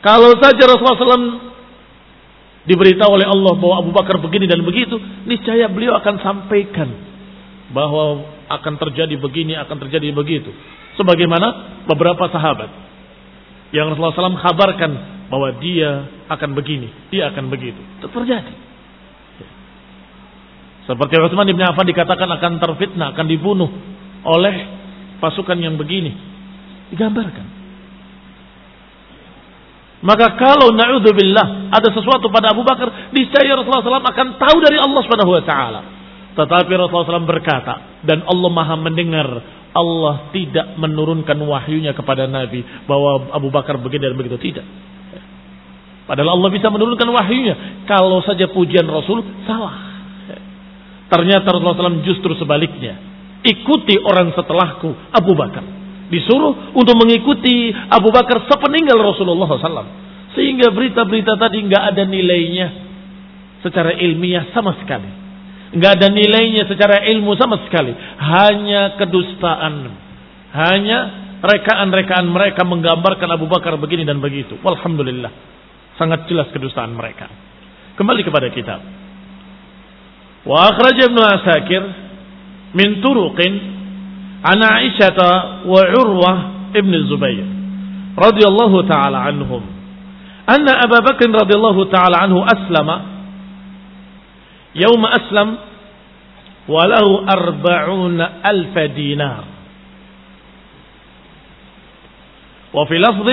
Kalau 0.01 0.31
saja 0.37 0.63
Rasulullah 0.67 0.97
SAW 0.99 1.51
diberitahu 2.67 3.11
oleh 3.17 3.25
Allah 3.25 3.53
bahwa 3.57 3.75
Abu 3.81 3.91
Bakar 3.95 4.21
begini 4.21 4.45
dan 4.45 4.61
begitu, 4.61 4.99
niscaya 5.25 5.65
beliau 5.71 5.97
akan 5.97 6.15
sampaikan 6.21 6.89
bahwa 7.71 8.27
akan 8.51 8.73
terjadi 8.77 9.15
begini, 9.17 9.55
akan 9.55 9.77
terjadi 9.87 10.11
begitu. 10.11 10.51
Sebagaimana 10.99 11.81
beberapa 11.87 12.27
sahabat 12.27 12.69
yang 13.71 13.87
Rasulullah 13.89 14.35
SAW 14.35 14.43
kabarkan 14.43 14.91
bahwa 15.31 15.55
dia 15.63 16.11
akan 16.27 16.49
begini, 16.59 16.91
dia 17.07 17.31
akan 17.31 17.47
begitu. 17.47 17.79
Itu 18.03 18.11
terjadi. 18.11 18.53
Seperti 20.91 21.13
Utsman 21.23 21.47
bin 21.47 21.63
Affan 21.63 21.87
dikatakan 21.87 22.27
akan 22.27 22.59
terfitnah, 22.59 23.15
akan 23.15 23.25
dibunuh 23.29 23.69
oleh 24.27 24.55
pasukan 25.23 25.55
yang 25.55 25.79
begini, 25.79 26.30
Digambarkan. 26.91 27.61
Maka 30.01 30.33
kalau 30.33 30.73
na'udzubillah 30.73 31.69
ada 31.69 31.89
sesuatu 31.93 32.33
pada 32.33 32.51
Abu 32.57 32.65
Bakar, 32.65 33.13
niscaya 33.13 33.53
Rasulullah 33.53 34.01
SAW 34.01 34.01
akan 34.01 34.27
tahu 34.41 34.57
dari 34.65 34.81
Allah 34.81 35.01
Subhanahu 35.05 35.31
wa 35.31 35.43
taala. 35.45 35.81
Tetapi 36.33 36.71
Rasulullah 36.73 37.21
SAW 37.21 37.29
berkata, 37.29 38.01
dan 38.01 38.25
Allah 38.25 38.49
Maha 38.49 38.75
mendengar, 38.81 39.29
Allah 39.71 40.33
tidak 40.33 40.73
menurunkan 40.81 41.37
wahyunya 41.37 41.93
kepada 41.93 42.25
Nabi 42.25 42.65
bahwa 42.89 43.29
Abu 43.29 43.53
Bakar 43.53 43.77
begini 43.77 44.09
dan 44.09 44.17
begitu 44.17 44.41
tidak. 44.41 44.65
Padahal 46.09 46.33
Allah 46.33 46.49
bisa 46.49 46.67
menurunkan 46.73 47.07
wahyunya 47.07 47.85
kalau 47.85 48.25
saja 48.25 48.49
pujian 48.49 48.89
Rasul 48.89 49.21
salah. 49.45 49.93
Ternyata 51.13 51.45
Rasulullah 51.45 51.77
SAW 51.77 52.03
justru 52.03 52.33
sebaliknya. 52.41 52.97
Ikuti 53.45 54.01
orang 54.01 54.33
setelahku, 54.33 55.13
Abu 55.13 55.37
Bakar 55.37 55.80
disuruh 56.11 56.75
untuk 56.75 56.93
mengikuti 56.99 57.71
Abu 57.71 58.11
Bakar 58.11 58.43
sepeninggal 58.51 58.99
Rasulullah 58.99 59.47
SAW. 59.47 59.89
Sehingga 60.35 60.71
berita-berita 60.75 61.39
tadi 61.39 61.63
nggak 61.63 61.83
ada 61.95 62.03
nilainya 62.03 62.67
secara 63.63 63.95
ilmiah 63.95 64.51
sama 64.51 64.75
sekali. 64.83 65.07
Nggak 65.71 65.91
ada 65.97 66.07
nilainya 66.11 66.67
secara 66.67 67.07
ilmu 67.07 67.31
sama 67.39 67.63
sekali. 67.63 67.95
Hanya 68.19 68.99
kedustaan. 68.99 69.75
Hanya 70.51 70.99
rekaan-rekaan 71.39 72.27
mereka 72.27 72.67
menggambarkan 72.67 73.29
Abu 73.31 73.47
Bakar 73.47 73.79
begini 73.79 74.03
dan 74.03 74.19
begitu. 74.19 74.59
Walhamdulillah. 74.59 75.31
Sangat 75.95 76.27
jelas 76.27 76.51
kedustaan 76.51 76.91
mereka. 76.91 77.31
Kembali 77.95 78.21
kepada 78.27 78.51
kitab. 78.51 78.83
Wa 80.43 80.75
akhraja 80.75 81.07
Ibnu 81.07 81.21
Asakir 81.21 81.83
min 82.75 82.99
turuqin 82.99 83.53
عن 84.45 84.63
عائشة 84.63 85.19
وعروة 85.65 86.31
ابن 86.75 86.93
الزبير 86.93 87.45
رضي 88.17 88.45
الله 88.47 88.87
تعالى 88.87 89.17
عنهم 89.17 89.61
أن 90.49 90.69
أبا 90.69 90.99
بكر 90.99 91.29
رضي 91.29 91.55
الله 91.55 91.85
تعالى 91.85 92.17
عنه 92.17 92.45
أسلم. 92.45 93.01
يوم 94.75 95.05
أسلم 95.05 95.57
وله 96.67 97.25
أربعون 97.37 98.21
ألف 98.21 98.79
دينار. 98.79 99.43
وفي 102.73 102.97
لفظ 102.97 103.29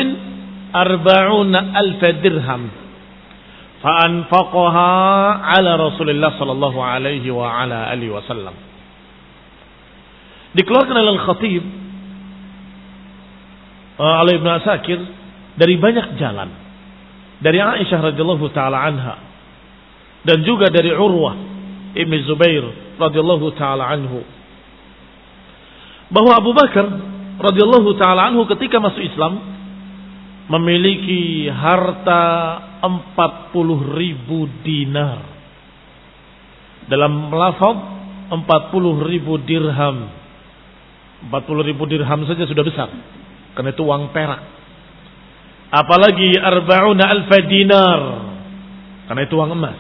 أربعون 0.77 1.55
ألف 1.57 2.05
درهم 2.05 2.69
فأنفقها 3.83 4.91
على 5.33 5.77
رسول 5.77 6.11
الله 6.11 6.33
صلى 6.39 6.53
الله 6.53 6.85
عليه 6.85 7.31
وعلى 7.31 7.93
آله 7.93 8.09
وسلم. 8.11 8.68
Dikeluarkan 10.59 10.95
oleh 10.99 11.13
Al-Khatib 11.15 11.65
uh, 14.03 14.17
oleh 14.27 14.43
Ibnu 14.43 14.51
Asakir 14.59 14.99
dari 15.55 15.79
banyak 15.79 16.19
jalan. 16.19 16.51
Dari 17.39 17.63
Aisyah 17.63 18.03
radhiyallahu 18.11 18.51
taala 18.51 18.83
anha 18.83 19.15
dan 20.27 20.43
juga 20.43 20.67
dari 20.75 20.91
Urwah 20.91 21.39
Ibn 21.95 22.13
Zubair 22.27 22.65
radhiyallahu 22.99 23.47
taala 23.55 23.87
anhu. 23.95 24.27
Bahwa 26.11 26.35
Abu 26.35 26.51
Bakar 26.51 26.87
radhiyallahu 27.39 27.95
taala 27.95 28.35
anhu 28.35 28.43
ketika 28.51 28.83
masuk 28.83 29.07
Islam 29.07 29.39
memiliki 30.51 31.47
harta 31.47 32.23
40 32.83 33.95
ribu 33.95 34.51
dinar. 34.67 35.23
Dalam 36.91 37.31
lafaz 37.31 37.77
40 38.35 38.43
ribu 39.07 39.39
dirham 39.47 40.18
40 41.27 41.69
ribu 41.75 41.83
dirham 41.91 42.23
saja 42.31 42.47
sudah 42.47 42.63
besar. 42.63 42.89
Karena 43.59 43.75
itu 43.75 43.83
uang 43.83 44.15
perak. 44.15 44.43
Apalagi 45.75 46.39
arba'una 46.39 47.05
alfa 47.11 47.39
dinar. 47.43 48.01
Karena 49.11 49.21
itu 49.27 49.35
uang 49.35 49.51
emas. 49.59 49.79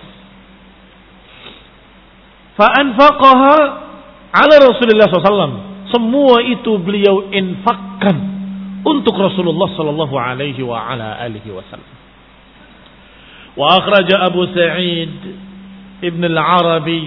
Fa'anfaqaha 2.58 3.56
ala 4.34 4.54
Rasulullah 4.58 5.06
SAW. 5.06 5.66
Semua 5.94 6.42
itu 6.42 6.74
beliau 6.82 7.30
infakkan 7.30 8.16
untuk 8.82 9.14
Rasulullah 9.14 9.70
sallallahu 9.78 10.14
alaihi 10.18 10.60
wa 10.66 10.90
ala 10.90 11.16
alihi 11.22 11.54
wasallam. 11.54 11.96
Wa 13.56 13.78
akhraja 13.78 14.26
Abu 14.26 14.42
Sa'id 14.54 15.14
Ibn 15.98 16.22
al-Arabi 16.30 17.02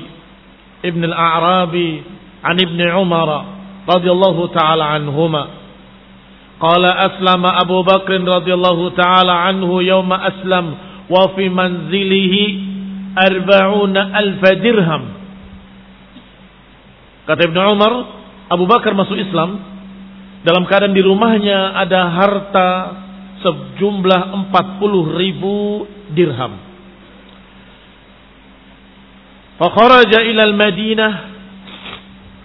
Ibn 0.82 1.02
al-A'rabi 1.06 1.90
an 2.42 2.58
Ibn 2.58 2.80
Umar 2.98 3.30
رضي 3.91 4.11
الله 4.11 4.37
تعالى 4.47 4.85
عنهما 4.85 5.45
قال 6.61 6.85
أسلم 6.85 7.43
أبو 7.47 7.79
بكر 7.83 8.13
رضي 8.25 8.53
الله 8.55 8.79
تعالى 8.91 9.33
عنه 9.33 9.71
يوم 9.83 10.11
أسلم 10.13 10.67
وفي 11.11 11.45
منزله 11.49 12.35
أربعون 13.19 13.97
ألف 13.97 14.43
درهم 14.43 15.03
kata 17.27 17.43
Ibn 17.51 17.59
Umar 17.75 17.93
Abu 18.47 18.71
Bakar 18.71 18.95
masuk 18.95 19.19
Islam 19.19 19.59
dalam 20.47 20.63
keadaan 20.71 20.95
di 20.95 21.03
rumahnya 21.03 21.75
ada 21.75 22.07
harta 22.07 22.71
sejumlah 23.43 24.47
40 24.55 25.19
ribu 25.19 25.83
dirham. 26.15 26.55
Fakharaja 29.59 30.23
ila 30.23 30.43
al-Madinah 30.47 31.13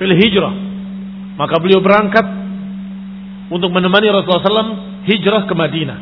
fil 0.01 0.15
hijrah. 0.17 0.64
maka 1.36 1.60
beliau 1.60 1.84
berangkat 1.84 2.24
untuk 3.52 3.70
menemani 3.70 4.08
Rasulullah 4.08 4.64
SAW 4.64 5.04
hijrah 5.04 5.44
ke 5.44 5.54
Madinah. 5.54 5.98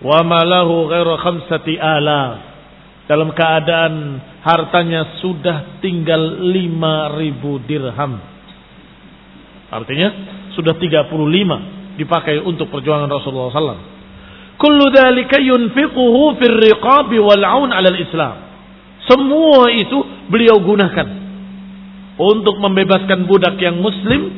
Wa 0.00 0.24
malahu 0.24 0.88
ghairu 0.88 1.12
khamsati 1.20 1.76
alaf. 1.76 2.56
Dalam 3.06 3.30
keadaan 3.36 4.18
hartanya 4.42 5.22
sudah 5.22 5.78
tinggal 5.78 6.42
5000 6.42 7.68
dirham. 7.70 8.12
Artinya 9.70 10.08
sudah 10.58 10.74
35 10.74 12.00
dipakai 12.00 12.42
untuk 12.42 12.66
perjuangan 12.72 13.06
Rasulullah 13.06 13.52
SAW. 13.54 13.94
Kullu 14.56 14.88
dhalika 14.90 15.38
yunfiquhu 15.38 16.34
fir 16.40 16.54
riqabi 16.54 17.20
wal 17.20 17.44
aun 17.44 17.70
'ala 17.70 17.92
al-Islam. 17.92 18.34
Semua 19.06 19.70
itu 19.70 20.02
beliau 20.26 20.58
gunakan 20.58 21.25
untuk 22.16 22.56
membebaskan 22.56 23.28
budak 23.28 23.60
yang 23.60 23.80
muslim 23.80 24.32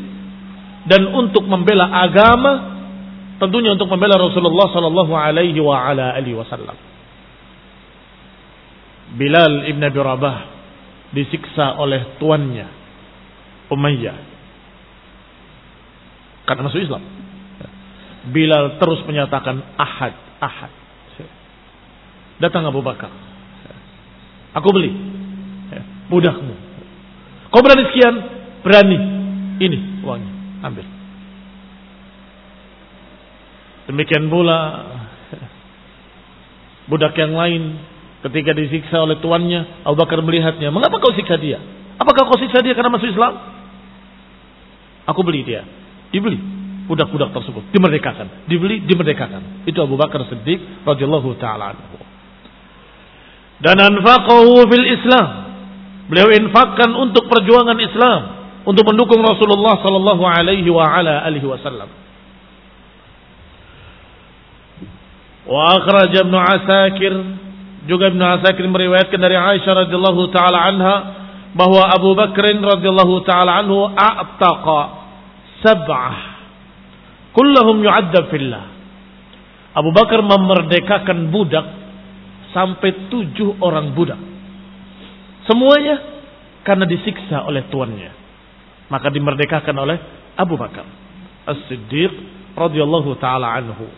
dan 0.91 1.07
untuk 1.15 1.47
membela 1.47 1.87
agama 1.87 2.79
tentunya 3.39 3.75
untuk 3.75 3.87
membela 3.87 4.19
Rasulullah 4.19 4.67
sallallahu 4.75 5.15
alaihi 5.15 5.59
wa 5.63 5.79
ala 5.79 6.15
alihi 6.19 6.35
wasallam. 6.35 6.75
Bilal 9.15 9.71
ibn 9.71 9.81
Abi 9.81 9.99
Rabah 9.99 10.37
disiksa 11.15 11.81
oleh 11.81 12.21
tuannya 12.21 12.69
Umayyah 13.73 14.19
karena 16.49 16.65
masuk 16.65 16.81
Islam. 16.81 17.05
Bilal 18.33 18.81
terus 18.81 19.05
menyatakan 19.05 19.61
ahad, 19.77 20.17
ahad. 20.41 20.73
Datang 22.41 22.65
Abu 22.71 22.81
Bakar. 22.81 23.13
Aku 24.57 24.69
beli. 24.73 24.95
Budakmu. 26.09 26.68
Kau 27.49 27.61
berani 27.65 27.85
sekian? 27.89 28.15
Berani. 28.61 28.99
Ini 29.59 29.79
uangnya. 30.05 30.33
Ambil. 30.65 30.87
Demikian 33.89 34.29
pula 34.29 34.59
budak 36.93 37.17
yang 37.17 37.33
lain 37.33 37.81
ketika 38.29 38.53
disiksa 38.53 39.01
oleh 39.01 39.17
tuannya, 39.23 39.87
Abu 39.89 39.97
Bakar 39.97 40.21
melihatnya. 40.21 40.69
Mengapa 40.69 41.01
kau 41.01 41.17
siksa 41.17 41.41
dia? 41.41 41.57
Apakah 41.97 42.29
kau 42.29 42.37
siksa 42.37 42.61
dia 42.61 42.77
karena 42.77 42.93
masuk 42.93 43.09
Islam? 43.09 43.35
Aku 45.09 45.25
beli 45.25 45.41
dia. 45.43 45.65
Dibeli 46.13 46.59
budak-budak 46.89 47.37
tersebut, 47.37 47.69
dimerdekakan, 47.69 48.49
dibeli, 48.49 48.81
dimerdekakan. 48.89 49.69
Itu 49.69 49.85
Abu 49.85 50.01
Bakar 50.01 50.25
Siddiq 50.25 50.89
radhiyallahu 50.89 51.37
taala 51.37 51.77
anhu. 51.77 52.01
Dan 53.61 53.77
anfaqahu 53.77 54.65
fil 54.73 54.89
Islam. 54.89 55.29
Beliau 56.09 56.33
infakkan 56.33 56.89
untuk 56.97 57.29
perjuangan 57.29 57.77
Islam, 57.77 58.21
untuk 58.65 58.85
mendukung 58.89 59.21
Rasulullah 59.21 59.77
sallallahu 59.85 60.25
alaihi 60.25 60.69
wa 60.73 60.89
ala 60.89 61.21
alihi 61.29 61.45
wasallam. 61.45 61.89
Wa 65.49 65.81
akhraj 65.81 66.13
Ibnu 66.13 66.37
Asakir 66.37 67.13
juga 67.89 68.13
Ibnu 68.13 68.25
Asakir 68.25 68.65
meriwayatkan 68.69 69.21
dari 69.21 69.37
Aisyah 69.37 69.89
radhiyallahu 69.89 70.29
taala 70.33 70.59
anha 70.65 70.97
bahwa 71.57 71.89
Abu 71.93 72.13
Bakr 72.13 72.57
radhiyallahu 72.57 73.25
taala 73.25 73.65
anhu 73.65 73.89
a'taqa 73.93 74.81
sab'ah 75.65 76.17
kullahum 77.33 77.81
yu'adzab 77.85 78.29
fillah 78.29 78.65
Abu 79.73 79.93
Bakar 79.93 80.21
memerdekakan 80.25 81.33
budak 81.33 81.67
sampai 82.53 83.09
tujuh 83.13 83.61
orang 83.61 83.93
budak 83.97 84.38
semuanya 85.49 85.97
karena 86.63 86.85
disiksa 86.85 87.49
oleh 87.49 87.65
tuannya. 87.73 88.13
Maka 88.89 89.09
dimerdekakan 89.13 89.77
oleh 89.77 89.97
Abu 90.37 90.57
Bakar 90.57 90.85
As-Siddiq 91.49 92.13
radhiyallahu 92.57 93.17
taala 93.17 93.57
anhu. 93.57 93.89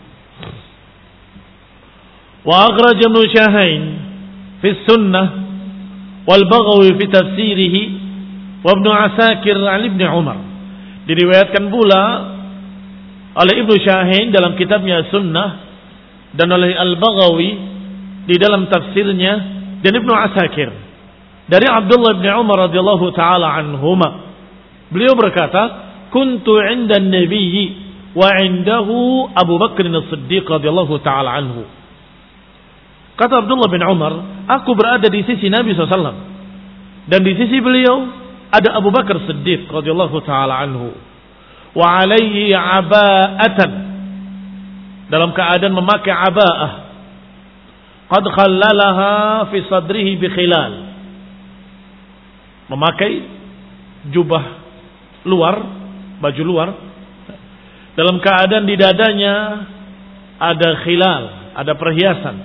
Wa 2.47 2.71
akhraj 2.71 2.99
Ibn 2.99 3.19
Shahain 3.29 3.83
fi 4.63 4.71
sunnah 4.87 5.27
wal 6.25 6.47
Baghawi 6.47 6.95
fi 6.97 7.05
tafsirihi 7.11 7.83
wa 8.63 8.71
Ibn 8.71 8.87
Asakir 9.11 9.59
an 9.59 9.83
Ibn 9.91 10.01
Umar. 10.15 10.39
Diriwayatkan 11.11 11.65
pula 11.75 12.03
oleh 13.31 13.55
Ibnu 13.63 13.75
Syahin 13.83 14.35
dalam 14.35 14.59
kitabnya 14.59 15.07
Sunnah 15.11 15.49
dan 16.35 16.51
oleh 16.51 16.75
Al-Baghawi 16.75 17.51
di 18.27 18.37
dalam 18.39 18.67
tafsirnya 18.67 19.33
dan 19.83 19.93
Ibnu 19.95 20.13
Asakir 20.13 20.89
dari 21.51 21.67
Abdullah 21.67 22.23
bin 22.23 22.31
Umar 22.31 22.71
radhiyallahu 22.71 23.11
taala 23.11 23.59
anhuma. 23.59 24.31
Beliau 24.95 25.19
berkata, 25.19 25.63
"Kuntu 26.15 26.63
'inda 26.63 27.03
an-nabiy 27.03 27.55
wa 28.15 28.31
'indahu 28.39 29.27
Abu 29.35 29.59
Bakr 29.59 29.91
as-Siddiq 29.91 30.47
radhiyallahu 30.47 30.95
taala 31.03 31.35
anhu." 31.43 31.67
Kata 33.19 33.43
Abdullah 33.43 33.69
bin 33.69 33.83
Umar, 33.83 34.47
aku 34.47 34.79
berada 34.79 35.11
di 35.11 35.27
sisi 35.27 35.51
Nabi 35.51 35.75
SAW. 35.75 36.31
Dan 37.11 37.21
di 37.27 37.35
sisi 37.35 37.59
beliau 37.59 38.07
ada 38.51 38.79
Abu 38.79 38.95
Bakar 38.95 39.19
Siddiq 39.27 39.67
radhiyallahu 39.71 40.23
taala 40.27 40.63
anhu 40.63 40.95
wa 41.71 41.87
alaihi 42.03 42.51
aba'atan 42.51 43.73
dalam 45.07 45.31
keadaan 45.31 45.71
memakai 45.71 46.11
aba'ah 46.11 46.73
qad 48.11 48.25
khallalaha 48.27 49.11
fi 49.55 49.59
sadrihi 49.71 50.19
bi 50.19 50.27
khilal 50.35 50.89
memakai 52.71 53.27
jubah 54.15 54.45
luar, 55.27 55.57
baju 56.23 56.43
luar, 56.47 56.69
dalam 57.99 58.23
keadaan 58.23 58.65
di 58.65 58.79
dadanya 58.79 59.35
ada 60.39 60.69
khilal, 60.87 61.23
ada 61.59 61.73
perhiasan. 61.75 62.37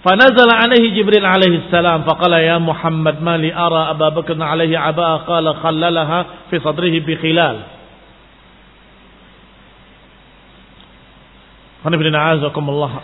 Fanazala 0.00 0.64
alaihi 0.64 0.96
Jibril 0.96 1.24
alaihi 1.24 1.68
salam 1.68 2.08
faqala 2.08 2.40
ya 2.40 2.56
Muhammad 2.56 3.20
ma 3.20 3.36
li 3.36 3.52
ara 3.52 3.92
Abu 3.92 4.08
Bakr 4.16 4.32
alaihi 4.32 4.72
aba 4.72 5.28
qala 5.28 5.60
khallalaha 5.60 6.48
fi 6.48 6.56
sadrihi 6.56 7.04
bi 7.04 7.16
khilal. 7.20 7.80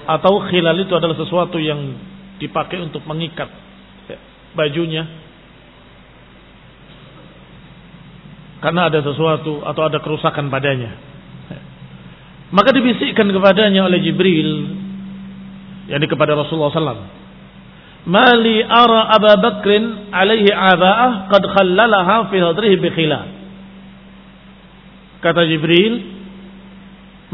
Atau 0.09 0.35
khilal 0.53 0.77
itu 0.85 0.93
adalah 0.93 1.17
sesuatu 1.17 1.57
yang 1.57 1.81
dipakai 2.37 2.81
untuk 2.81 3.05
mengikat 3.09 3.49
bajunya 4.57 5.05
karena 8.64 8.88
ada 8.88 9.05
sesuatu 9.05 9.62
atau 9.62 9.83
ada 9.85 10.01
kerusakan 10.01 10.49
padanya 10.49 10.97
maka 12.51 12.73
dibisikkan 12.73 13.29
kepadanya 13.31 13.85
oleh 13.85 14.01
Jibril 14.01 14.51
yakni 15.90 16.07
kepada 16.07 16.35
Rasulullah 16.35 16.71
SAW. 16.75 17.14
Mali 18.07 18.62
ara 18.62 19.11
Abu 19.19 19.35
Bakrin 19.42 20.14
alaihi 20.14 20.47
aba'ah 20.51 21.27
qad 21.27 21.42
khallalaha 21.42 22.31
fi 22.31 22.38
hadrihi 22.38 22.79
bi. 22.79 22.90
Kata 25.19 25.42
Jibril, 25.42 26.07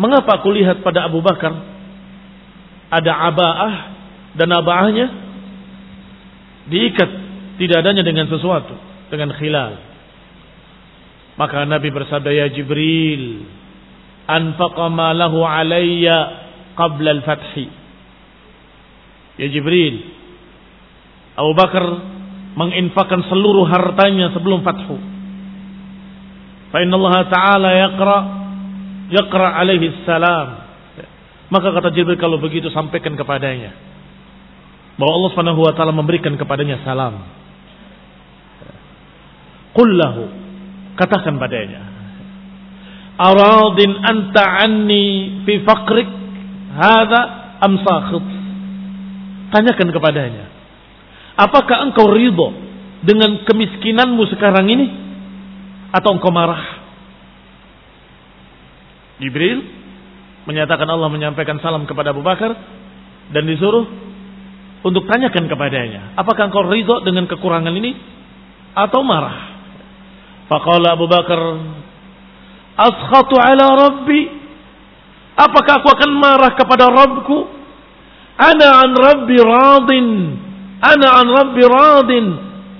mengapa 0.00 0.40
aku 0.40 0.48
lihat 0.48 0.80
pada 0.80 1.04
Abu 1.04 1.20
Bakar 1.20 1.52
ada 2.88 3.12
aba'ah 3.28 3.74
dan 4.32 4.48
aba'ahnya 4.48 5.06
diikat 6.68 7.10
tidak 7.58 7.76
adanya 7.82 8.02
dengan 8.06 8.26
sesuatu, 8.30 8.74
dengan 9.10 9.34
khilal. 9.34 9.72
Maka 11.38 11.64
Nabi 11.64 11.88
bersabda 11.88 12.30
ya 12.30 12.46
Jibril, 12.52 13.46
anfaqa 14.28 14.86
ma 14.92 15.16
lahu 15.16 15.42
alayya 15.42 16.44
qabla 16.76 17.18
al-fathi 17.18 17.66
Ya 19.40 19.48
Jibril, 19.48 19.96
Abu 21.40 21.52
Bakar 21.56 21.84
menginfakkan 22.52 23.24
seluruh 23.32 23.64
hartanya 23.64 24.28
sebelum 24.36 24.60
fathu. 24.60 25.00
Fa 26.68 26.84
inna 26.84 27.00
Allah 27.00 27.16
Ta'ala 27.32 27.70
yaqra 27.88 28.18
yaqra 29.08 29.56
alaihi 29.56 30.04
salam. 30.04 30.68
Maka 31.48 31.68
kata 31.72 31.96
Jibril 31.96 32.20
kalau 32.20 32.36
begitu 32.36 32.68
sampaikan 32.72 33.16
kepadanya 33.16 33.91
bahwa 34.96 35.12
Allah 35.16 35.30
Subhanahu 35.32 35.60
wa 35.62 35.72
taala 35.76 35.92
memberikan 35.94 36.34
kepadanya 36.36 36.82
salam. 36.84 37.22
Qullahu 39.72 40.28
katakan 41.00 41.40
padanya 41.40 41.80
Aradin 43.16 43.96
anta 44.04 44.44
anni 44.68 45.40
fi 45.48 45.64
faqrik 45.64 46.08
hadha 46.76 47.20
am 47.64 47.80
sakhit 47.80 48.26
Tanyakan 49.52 49.88
kepadanya. 49.92 50.44
Apakah 51.36 51.88
engkau 51.88 52.08
ridho 52.08 52.52
dengan 53.04 53.44
kemiskinanmu 53.44 54.24
sekarang 54.32 54.64
ini? 54.68 55.02
atau 55.92 56.16
engkau 56.16 56.32
marah? 56.32 56.80
Jibril 59.20 59.62
menyatakan 60.48 60.88
Allah 60.88 61.12
menyampaikan 61.12 61.60
salam 61.62 61.86
kepada 61.86 62.10
Abu 62.10 62.24
Bakar 62.24 62.56
dan 63.30 63.44
disuruh 63.46 63.86
untuk 64.82 65.06
tanyakan 65.06 65.46
kepadanya, 65.46 66.18
apakah 66.18 66.50
engkau 66.50 66.66
ridho 66.66 67.06
dengan 67.06 67.30
kekurangan 67.30 67.70
ini 67.70 67.94
atau 68.74 69.06
marah? 69.06 69.54
Faqala 70.50 70.98
Abu 70.98 71.06
Bakar, 71.06 71.40
askhatu 72.76 73.38
ala 73.38 73.66
rabbi. 73.78 74.42
Apakah 75.32 75.80
aku 75.80 75.88
akan 75.88 76.10
marah 76.12 76.52
kepada 76.58 76.92
Rabbku? 76.92 77.38
Ana 78.36 78.84
an 78.84 78.90
rabbi 78.92 79.38
radin. 79.40 80.08
Ana 80.82 81.08
an 81.24 81.26
rabbi 81.32 81.62
radin. 81.64 82.26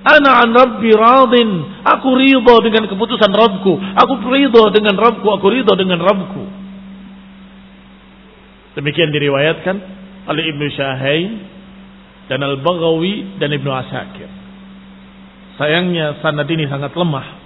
Ana 0.05 0.31
an 0.45 0.51
rabbi 0.53 0.93
radin. 0.93 1.49
Aku 1.81 2.13
ridho 2.13 2.55
dengan 2.61 2.91
keputusan 2.93 3.33
Rabbku. 3.33 3.73
Aku 3.97 4.13
ridho 4.29 4.69
dengan 4.69 5.01
Rabbku. 5.01 5.29
Aku 5.33 5.47
ridho 5.49 5.73
dengan 5.81 6.03
Rabbku. 6.03 6.45
Demikian 8.77 9.13
diriwayatkan 9.13 9.77
oleh 10.29 10.45
Ibnu 10.53 10.67
Syahain 10.73 11.31
dan 12.33 12.41
Al-Baghawi 12.41 13.37
dan 13.37 13.53
Ibnu 13.53 13.69
Asakir. 13.69 14.25
Sayangnya 15.61 16.25
sanad 16.25 16.49
ini 16.49 16.65
sangat 16.65 16.97
lemah. 16.97 17.45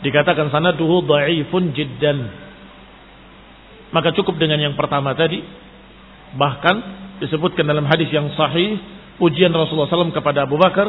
Dikatakan 0.00 0.48
sanaduhu 0.48 1.04
dhaifun 1.04 1.76
jiddan. 1.76 2.18
Maka 3.92 4.16
cukup 4.16 4.40
dengan 4.40 4.56
yang 4.56 4.72
pertama 4.72 5.12
tadi. 5.12 5.44
Bahkan 6.32 6.76
disebutkan 7.20 7.68
dalam 7.68 7.84
hadis 7.84 8.08
yang 8.08 8.32
sahih 8.32 8.80
ujian 9.20 9.52
Rasulullah 9.52 9.92
SAW 9.92 10.16
kepada 10.16 10.48
Abu 10.48 10.56
Bakar 10.56 10.88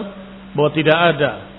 bahwa 0.56 0.72
tidak 0.72 0.96
ada 0.96 1.52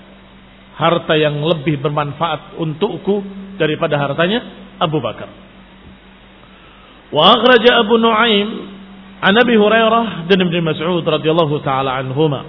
harta 0.73 1.13
yang 1.13 1.37
lebih 1.37 1.77
bermanfaat 1.85 2.57
untukku 2.57 3.21
daripada 3.61 4.01
hartanya 4.01 4.41
Abu 4.81 4.97
Bakar. 4.97 5.29
Wa 7.13 7.37
akhraja 7.37 7.85
Abu 7.85 8.01
Nuaim 8.01 8.72
an 9.23 9.39
Abi 9.39 9.55
Hurairah 9.55 10.27
dan 10.27 10.37
Ibnu 10.43 10.59
Mas'ud 10.59 11.03
radhiyallahu 11.07 11.63
taala 11.63 11.95
anhuma. 11.95 12.43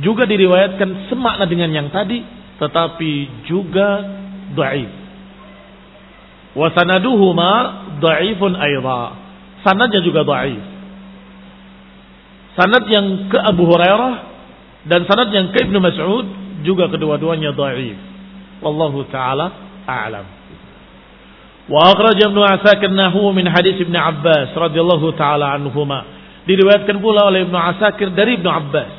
Juga 0.00 0.28
diriwayatkan 0.28 1.08
semakna 1.08 1.48
dengan 1.48 1.72
yang 1.72 1.88
tadi 1.88 2.20
tetapi 2.60 3.12
juga 3.48 3.88
dhaif. 4.52 4.92
Wa 6.52 6.68
sanaduhuma 6.76 7.50
dhaifun 7.96 8.52
aidha. 8.60 9.02
Sanadnya 9.64 10.00
juga 10.04 10.20
dhaif. 10.28 10.60
Sanad 12.60 12.84
yang 12.92 13.32
ke 13.32 13.38
Abu 13.40 13.64
Hurairah 13.64 14.14
dan 14.84 15.08
sanad 15.08 15.32
yang 15.32 15.48
ke 15.48 15.64
Ibnu 15.64 15.80
Mas'ud 15.80 16.26
juga 16.60 16.92
kedua-duanya 16.92 17.56
dhaif. 17.56 17.96
Wallahu 18.60 19.08
taala 19.08 19.48
a'lam. 19.88 20.39
Wa 21.70 21.94
ابن 21.94 22.18
Ibnu 22.18 22.40
Asakir 22.42 22.90
nahu 22.90 23.30
min 23.30 23.46
hadis 23.46 23.78
Ibnu 23.78 23.94
Abbas 23.94 24.50
radhiyallahu 24.58 25.14
taala 25.14 25.54
عنهما 25.54 26.00
Diriwayatkan 26.50 26.98
pula 26.98 27.30
oleh 27.30 27.46
Ibnu 27.46 27.54
Asakir 27.54 28.10
dari 28.10 28.40
Ibnu 28.40 28.50
Abbas. 28.50 28.90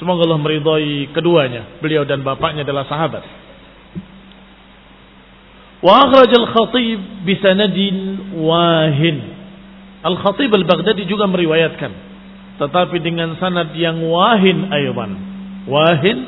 Semoga 0.00 0.24
Allah 0.24 0.40
meridhai 0.40 1.12
keduanya. 1.12 1.76
Beliau 1.84 2.08
dan 2.08 2.24
bapaknya 2.24 2.64
adalah 2.64 2.88
sahabat. 2.88 3.20
Wa 5.84 6.08
akhraj 6.08 6.30
Al-Khatib 6.32 7.28
bi 7.28 7.36
sanadin 7.44 7.96
wahin. 8.32 9.18
Al-Khatib 10.00 10.56
Al-Baghdadi 10.56 11.04
juga 11.04 11.28
meriwayatkan 11.28 12.16
tetapi 12.54 13.02
dengan 13.02 13.34
sanad 13.42 13.74
yang 13.74 13.98
wahin 14.06 14.70
ayuban. 14.70 15.10
Wahin 15.66 16.18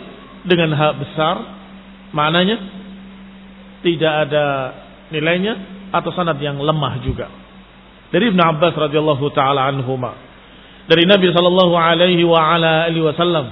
dengan 0.43 0.75
hak 0.75 0.95
besar 0.99 1.37
maknanya 2.11 2.57
tidak 3.85 4.15
ada 4.27 4.47
nilainya 5.11 5.55
atau 5.95 6.11
sanad 6.11 6.39
yang 6.43 6.59
lemah 6.59 6.95
juga. 7.03 7.31
Dari 8.11 8.31
Ibnu 8.31 8.43
Abbas 8.43 8.75
radhiyallahu 8.75 9.27
taala 9.35 9.67
anhuma. 9.67 10.15
Dari 10.87 11.03
Nabi 11.03 11.35
sallallahu 11.35 11.75
alaihi 11.75 12.23
wa 12.23 12.39
ala 12.39 12.87
alihi 12.87 13.03
wasallam. 13.03 13.47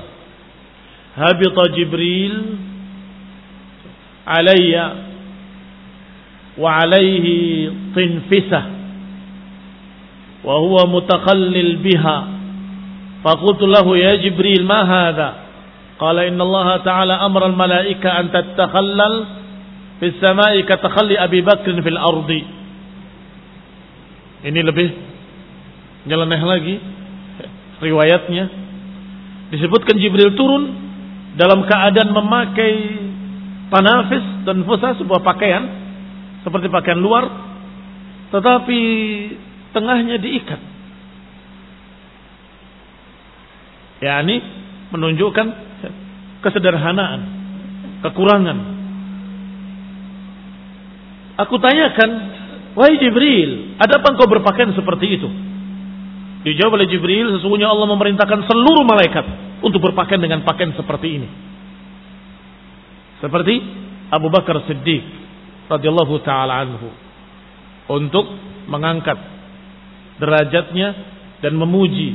Habita 1.14 1.74
Jibril 1.74 2.34
alayya 4.24 4.84
wa 6.58 6.70
alayhi 6.80 7.70
tinfisah 7.92 8.64
wa 10.44 10.54
huwa 10.60 10.86
mutaqallil 10.86 11.82
biha 11.82 12.18
faqultu 13.26 13.66
lahu 13.66 13.96
ya 13.98 14.16
Jibril 14.20 14.62
ma 14.62 14.86
hadha 14.86 15.28
qala 15.98 16.28
inna 16.28 16.44
Allah 16.44 16.68
ta'ala 16.84 17.14
amra 17.24 17.50
al 17.50 17.56
malaika 17.56 18.22
an 18.22 18.30
fis 20.02 20.16
samai 20.18 20.62
katakhalli 20.66 21.14
Abi 21.18 21.42
Bakr 21.44 21.70
fil 21.70 22.00
ardi. 22.00 22.40
Ini 24.44 24.60
lebih 24.60 24.88
nyeleneh 26.04 26.42
lagi 26.44 26.76
riwayatnya. 27.80 28.44
Disebutkan 29.54 29.96
Jibril 30.00 30.34
turun 30.34 30.64
dalam 31.38 31.64
keadaan 31.64 32.10
memakai 32.10 32.74
panafis 33.70 34.24
dan 34.44 34.62
fusa 34.66 34.98
sebuah 35.00 35.22
pakaian 35.24 35.64
seperti 36.44 36.68
pakaian 36.68 37.00
luar 37.00 37.24
tetapi 38.34 38.80
tengahnya 39.72 40.18
diikat. 40.18 40.60
Ya 44.02 44.20
ini 44.20 44.42
menunjukkan 44.92 45.46
kesederhanaan, 46.44 47.20
kekurangan 48.04 48.73
Aku 51.34 51.58
tanyakan, 51.58 52.10
wahai 52.78 52.94
Jibril, 53.02 53.74
ada 53.82 53.98
apa 53.98 54.14
engkau 54.14 54.30
berpakaian 54.30 54.70
seperti 54.70 55.18
itu? 55.18 55.28
Dijawab 56.44 56.78
oleh 56.78 56.86
Jibril, 56.86 57.34
sesungguhnya 57.34 57.66
Allah 57.66 57.88
memerintahkan 57.88 58.46
seluruh 58.46 58.84
malaikat 58.84 59.24
untuk 59.64 59.80
berpakaian 59.80 60.20
dengan 60.20 60.44
pakaian 60.44 60.76
seperti 60.76 61.08
ini. 61.18 61.28
Seperti 63.24 63.54
Abu 64.12 64.28
Bakar 64.28 64.60
Siddiq 64.68 65.00
radhiyallahu 65.72 66.14
taala 66.20 66.60
anhu 66.60 66.92
untuk 67.88 68.28
mengangkat 68.68 69.16
derajatnya 70.20 70.92
dan 71.40 71.56
memuji 71.56 72.12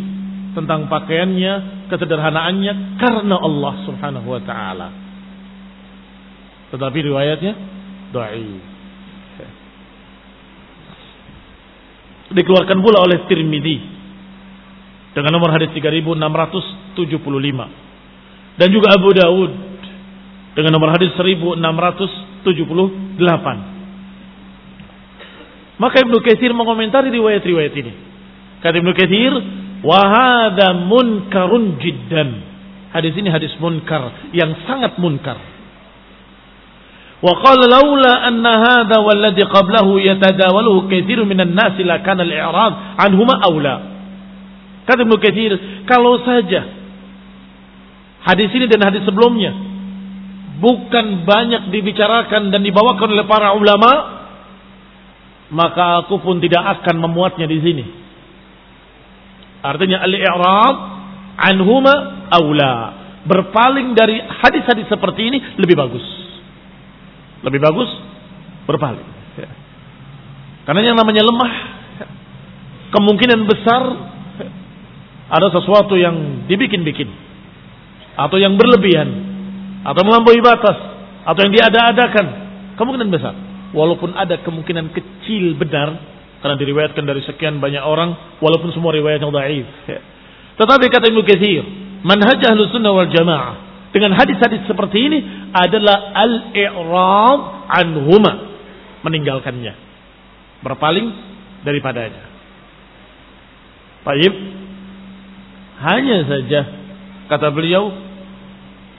tentang 0.54 0.86
pakaiannya, 0.90 1.88
kesederhanaannya 1.90 3.02
karena 3.02 3.36
Allah 3.38 3.74
Subhanahu 3.90 4.28
wa 4.30 4.42
taala. 4.46 4.90
Tetapi 6.70 6.98
riwayatnya 7.02 7.54
dhaif. 8.14 8.79
Dikeluarkan 12.34 12.82
pula 12.82 13.06
oleh 13.06 13.20
Tirmidzi. 13.26 13.80
Dengan 15.10 15.34
nomor 15.36 15.52
hadis 15.52 15.70
3675 15.74 17.68
dan 18.60 18.68
juga 18.70 18.94
Abu 18.94 19.10
Daud 19.16 19.52
dengan 20.54 20.72
nomor 20.78 20.94
hadis 20.94 21.10
1678 21.18 23.80
maka 25.80 26.04
Ibnu 26.04 26.20
Katsir 26.20 26.52
mengomentari 26.52 27.08
riwayat-riwayat 27.08 27.74
ini. 27.74 27.94
Kata 28.60 28.76
Ibnu 28.84 28.92
Katsir 28.92 29.32
wa 29.82 30.02
hadza 30.12 30.76
munkarun 30.76 31.80
jiddan. 31.80 32.30
Hadis 32.92 33.16
ini 33.16 33.32
hadis 33.32 33.56
munkar 33.64 34.12
yang 34.36 34.52
sangat 34.68 35.00
munkar 35.00 35.40
وقال 37.20 37.60
لولا 37.68 38.28
أن 38.28 38.46
هذا 38.48 38.98
والذي 38.98 39.44
قبله 39.44 39.88
يتداوله 40.02 40.76
كثير 40.88 41.20
من 41.24 41.40
الناس 41.42 41.76
لكان 41.80 42.20
الإعراض 42.22 42.74
عنهما 42.96 43.36
أولى 43.44 43.44
anhuma 43.44 43.44
aula. 43.44 43.76
Kata 44.88 45.04
Ibnu 45.04 45.20
Katsir, 45.20 45.54
kalau 45.84 46.24
saja 46.24 46.64
hadis 48.24 48.50
ini 48.56 48.66
dan 48.72 48.82
hadis 48.88 49.04
sebelumnya 49.04 49.52
bukan 50.64 51.28
banyak 51.28 51.72
dibicarakan 51.76 52.50
dan 52.56 52.62
dibawakan 52.64 53.08
oleh 53.12 53.26
para 53.28 53.52
ulama, 53.54 53.92
maka 55.52 56.08
aku 56.08 56.24
pun 56.24 56.40
tidak 56.40 56.82
akan 56.82 57.04
memuatnya 57.04 57.46
di 57.46 57.60
sini. 57.60 57.86
Artinya 59.60 60.00
al-i'rad 60.08 60.76
anhuma 61.36 61.96
aula. 62.32 62.76
Berpaling 63.28 63.94
dari 63.94 64.16
hadis-hadis 64.16 64.88
seperti 64.88 65.22
ini 65.28 65.38
lebih 65.60 65.76
bagus 65.76 66.19
lebih 67.44 67.60
bagus 67.64 67.90
berpaling. 68.68 69.08
Ya. 69.40 69.50
Karena 70.68 70.82
yang 70.94 70.98
namanya 71.00 71.24
lemah, 71.26 71.54
kemungkinan 72.94 73.40
besar 73.50 73.82
ada 75.30 75.48
sesuatu 75.54 75.94
yang 75.98 76.46
dibikin-bikin. 76.50 77.10
Atau 78.20 78.42
yang 78.42 78.58
berlebihan. 78.58 79.10
Atau 79.86 80.04
melampaui 80.04 80.42
batas. 80.44 80.78
Atau 81.24 81.46
yang 81.48 81.54
diada-adakan. 81.54 82.26
Kemungkinan 82.76 83.10
besar. 83.14 83.34
Walaupun 83.72 84.18
ada 84.18 84.42
kemungkinan 84.42 84.92
kecil 84.92 85.56
benar. 85.56 85.96
Karena 86.42 86.56
diriwayatkan 86.58 87.06
dari 87.06 87.22
sekian 87.24 87.62
banyak 87.62 87.82
orang. 87.86 88.42
Walaupun 88.42 88.74
semua 88.74 88.92
riwayatnya 88.92 89.30
dhaif. 89.30 89.68
Ya. 89.88 90.02
Tetapi 90.60 90.86
kata 90.92 91.08
Ibnu 91.08 91.24
Katsir, 91.24 91.64
manhaj 92.04 92.42
ahlu 92.44 92.68
sunnah 92.68 92.92
wal 92.92 93.08
jamaah 93.08 93.69
dengan 93.90 94.14
hadis-hadis 94.14 94.70
seperti 94.70 94.98
ini 95.02 95.20
adalah 95.50 96.14
al-i'rad 96.14 97.42
anhuma, 97.74 98.34
meninggalkannya, 99.02 99.74
berpaling 100.62 101.10
daripadanya. 101.66 102.30
Baik. 104.06 104.34
Hanya 105.80 106.18
saja 106.28 106.62
kata 107.32 107.50
beliau, 107.50 107.90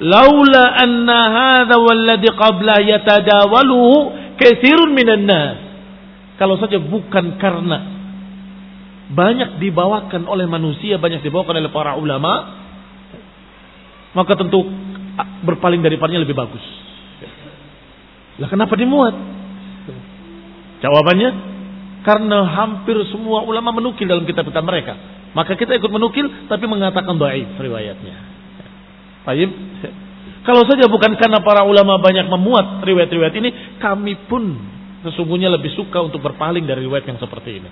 "Laula 0.01 0.65
anna 0.75 1.21
hadha 1.29 1.77
walladhi 1.77 2.31
qabla 2.35 2.83
yatadawaluhu 2.83 3.97
katsirun 4.41 4.91
minan 4.97 5.29
nas." 5.29 5.59
Kalau 6.41 6.57
saja 6.57 6.81
bukan 6.81 7.37
karena 7.37 7.79
banyak 9.11 9.61
dibawakan 9.61 10.25
oleh 10.25 10.49
manusia, 10.49 10.97
banyak 10.97 11.21
dibawakan 11.21 11.59
oleh 11.61 11.69
para 11.75 11.99
ulama, 12.01 12.60
maka 14.17 14.33
tentu 14.35 14.67
berpaling 15.45 15.81
daripadanya 15.85 16.23
lebih 16.23 16.35
bagus. 16.35 16.63
Lah 18.41 18.49
kenapa 18.49 18.75
dimuat? 18.75 19.15
Jawabannya 20.81 21.31
karena 22.01 22.39
hampir 22.49 22.97
semua 23.13 23.45
ulama 23.45 23.77
menukil 23.77 24.09
dalam 24.09 24.25
kitab-kitab 24.25 24.65
mereka. 24.65 24.97
Maka 25.37 25.55
kita 25.55 25.77
ikut 25.77 25.93
menukil 25.93 26.49
tapi 26.49 26.65
mengatakan 26.65 27.15
dhaif 27.21 27.55
riwayatnya. 27.61 28.17
Baik. 29.29 29.51
Kalau 30.41 30.65
saja 30.65 30.89
bukan 30.89 31.21
karena 31.21 31.45
para 31.45 31.69
ulama 31.69 32.01
banyak 32.01 32.25
memuat 32.25 32.81
riwayat-riwayat 32.81 33.35
ini, 33.37 33.51
kami 33.77 34.17
pun 34.25 34.57
sesungguhnya 35.05 35.53
lebih 35.53 35.77
suka 35.77 36.01
untuk 36.01 36.25
berpaling 36.25 36.65
dari 36.65 36.89
riwayat 36.89 37.05
yang 37.05 37.21
seperti 37.21 37.61
ini. 37.61 37.71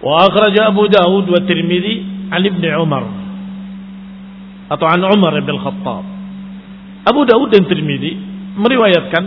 Wa 0.00 0.30
akhraja 0.30 0.70
Abu 0.70 0.86
Dawud 0.86 1.26
wa 1.28 1.40
Tirmidzi 1.44 1.94
an 2.30 2.40
Ibnu 2.40 2.66
Umar 2.80 3.19
atau 4.70 4.86
an 4.86 5.02
Umar 5.02 5.34
bin 5.42 5.58
Khattab. 5.58 6.04
Abu 7.02 7.26
Dawud 7.26 7.50
dan 7.50 7.66
Tirmidzi 7.66 8.12
meriwayatkan 8.54 9.24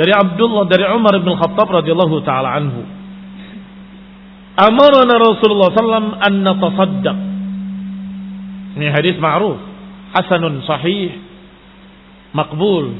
dari 0.00 0.12
Abdullah 0.16 0.64
dari 0.64 0.88
Umar 0.88 1.20
bin 1.20 1.36
Khattab 1.36 1.68
radhiyallahu 1.68 2.16
taala 2.24 2.56
anhu. 2.56 2.82
Amarna 4.58 5.14
Rasulullah 5.20 5.70
sallam 5.76 6.16
an 6.18 6.32
natasaddaq. 6.42 7.18
Ini 8.80 8.86
hadis 8.94 9.18
ma'ruf, 9.20 9.58
hasanun 10.16 10.64
sahih, 10.64 11.18
makbul, 12.32 12.90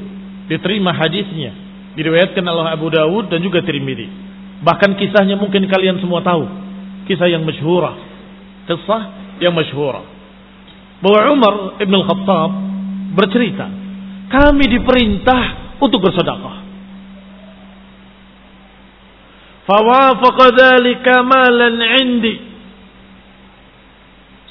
diterima 0.51 0.93
hadisnya, 0.93 1.55
diriwayatkan 1.97 2.43
oleh 2.43 2.75
Abu 2.75 2.93
Dawud 2.93 3.33
dan 3.33 3.41
juga 3.41 3.64
Tirmidzi. 3.64 4.29
Bahkan 4.59 4.99
kisahnya 4.99 5.38
mungkin 5.38 5.71
kalian 5.71 6.03
semua 6.03 6.21
tahu, 6.21 6.45
kisah 7.07 7.31
yang 7.31 7.47
masyhurah, 7.47 7.95
kisah 8.67 9.03
yang 9.38 9.55
masyhurah 9.55 10.17
bahwa 10.99 11.19
Umar 11.31 11.55
Ibn 11.79 11.95
Khattab 12.05 12.51
bercerita, 13.15 13.67
kami 14.29 14.65
diperintah 14.67 15.43
untuk 15.79 16.03
bersedekah. 16.03 16.57
Fawafaqa 19.69 20.47
dzalika 20.57 21.23
malan 21.23 21.77
'indi. 21.79 22.35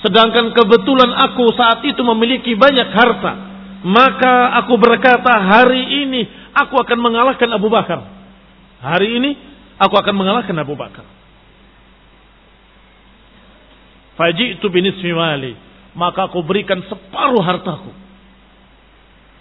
Sedangkan 0.05 0.53
kebetulan 0.53 1.09
aku 1.25 1.51
saat 1.57 1.81
itu 1.83 1.99
memiliki 2.05 2.53
banyak 2.53 2.89
harta, 2.93 3.33
maka 3.81 4.61
aku 4.61 4.77
berkata 4.77 5.41
hari 5.41 6.05
ini 6.05 6.21
aku 6.53 6.77
akan 6.77 6.99
mengalahkan 7.01 7.49
Abu 7.49 7.67
Bakar. 7.67 8.05
Hari 8.77 9.17
ini 9.17 9.31
aku 9.81 9.97
akan 9.97 10.15
mengalahkan 10.15 10.53
Abu 10.61 10.77
Bakar. 10.77 11.03
Faji'tu 14.21 14.69
binismi 14.69 15.13
mali 15.13 15.66
maka 15.97 16.29
aku 16.29 16.45
berikan 16.45 16.77
separuh 16.85 17.41
hartaku. 17.41 17.89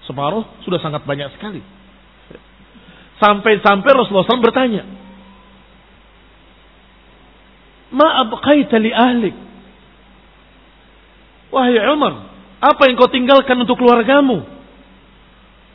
Separuh 0.09 0.49
sudah 0.65 0.81
sangat 0.81 1.05
banyak 1.05 1.29
sekali. 1.37 1.61
Sampai-sampai 3.21 3.91
Rasulullah 3.93 4.25
SAW 4.25 4.45
bertanya, 4.45 4.89
Ma 7.93 8.25
abqaita 8.25 8.77
li 8.81 8.91
ahlik? 8.91 9.37
Wahai 11.53 11.79
Umar, 11.93 12.29
apa 12.61 12.83
yang 12.89 12.97
kau 12.99 13.13
tinggalkan 13.13 13.57
untuk 13.61 13.77
keluargamu? 13.77 14.43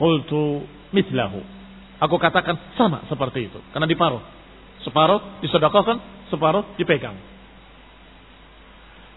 Qultu 0.01 0.65
mislahu. 0.89 1.45
Aku 2.01 2.17
katakan 2.17 2.57
sama 2.73 3.05
seperti 3.05 3.53
itu. 3.53 3.61
Karena 3.69 3.85
diparuh. 3.85 4.21
Separuh 4.81 5.41
disedekahkan, 5.45 6.27
separuh 6.33 6.73
dipegang. 6.73 7.30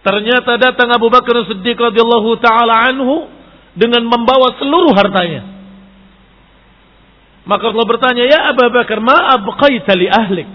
Ternyata 0.05 0.61
datang 0.61 0.93
Abu 0.93 1.09
Bakar 1.09 1.33
Siddiq 1.49 1.81
radhiyallahu 1.81 2.37
taala 2.45 2.93
anhu 2.93 3.25
dengan 3.73 4.05
membawa 4.05 4.53
seluruh 4.61 4.93
hartanya. 4.93 5.49
Maka 7.49 7.73
Allah 7.73 7.89
bertanya, 7.89 8.25
"Ya 8.29 8.53
Abu 8.53 8.69
Bakar, 8.69 9.01
ma 9.01 9.33
abqaita 9.33 9.97
li 9.97 10.09
ahlik?" 10.09 10.49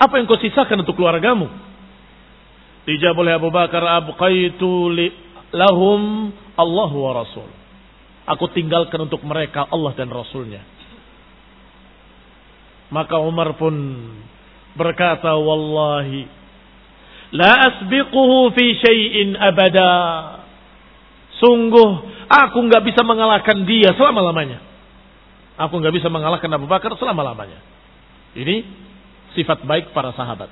Apa 0.00 0.16
yang 0.16 0.24
kau 0.24 0.40
sisakan 0.40 0.84
untuk 0.84 0.96
keluargamu? 0.96 1.52
Dijawab 2.88 3.16
oleh 3.24 3.32
Abu 3.36 3.48
Bakar, 3.52 3.84
"Abqaitu 3.84 4.72
li 4.92 5.12
lahum 5.52 6.32
Allah 6.56 6.90
wa 6.92 7.12
Rasul." 7.16 7.48
Aku 8.24 8.48
tinggalkan 8.56 9.04
untuk 9.04 9.20
mereka 9.24 9.68
Allah 9.68 9.92
dan 9.92 10.08
Rasulnya. 10.08 10.64
Maka 12.88 13.20
Umar 13.20 13.52
pun 13.60 13.72
berkata, 14.76 15.32
"Wallahi 15.36 16.43
La 17.32 17.72
asbiquhu 17.72 18.52
fi 18.52 18.66
syai'in 18.78 19.38
abada. 19.38 19.94
Sungguh 21.40 21.90
aku 22.28 22.58
nggak 22.68 22.82
bisa 22.84 23.00
mengalahkan 23.06 23.64
dia 23.64 23.96
selama-lamanya. 23.96 24.60
Aku 25.54 25.78
nggak 25.78 25.94
bisa 25.94 26.10
mengalahkan 26.10 26.50
Abu 26.50 26.66
Bakar 26.66 26.92
selama-lamanya. 26.98 27.62
Ini 28.34 28.56
sifat 29.38 29.62
baik 29.62 29.94
para 29.94 30.10
sahabat. 30.14 30.50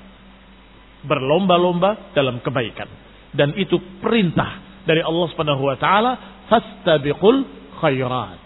Berlomba-lomba 1.02 2.14
dalam 2.14 2.38
kebaikan. 2.38 2.86
Dan 3.34 3.58
itu 3.58 3.78
perintah 3.98 4.82
dari 4.86 5.02
Allah 5.02 5.26
Subhanahu 5.34 5.62
wa 5.66 5.76
taala, 5.78 6.12
fastabiqul 6.46 7.42
khairat. 7.82 8.38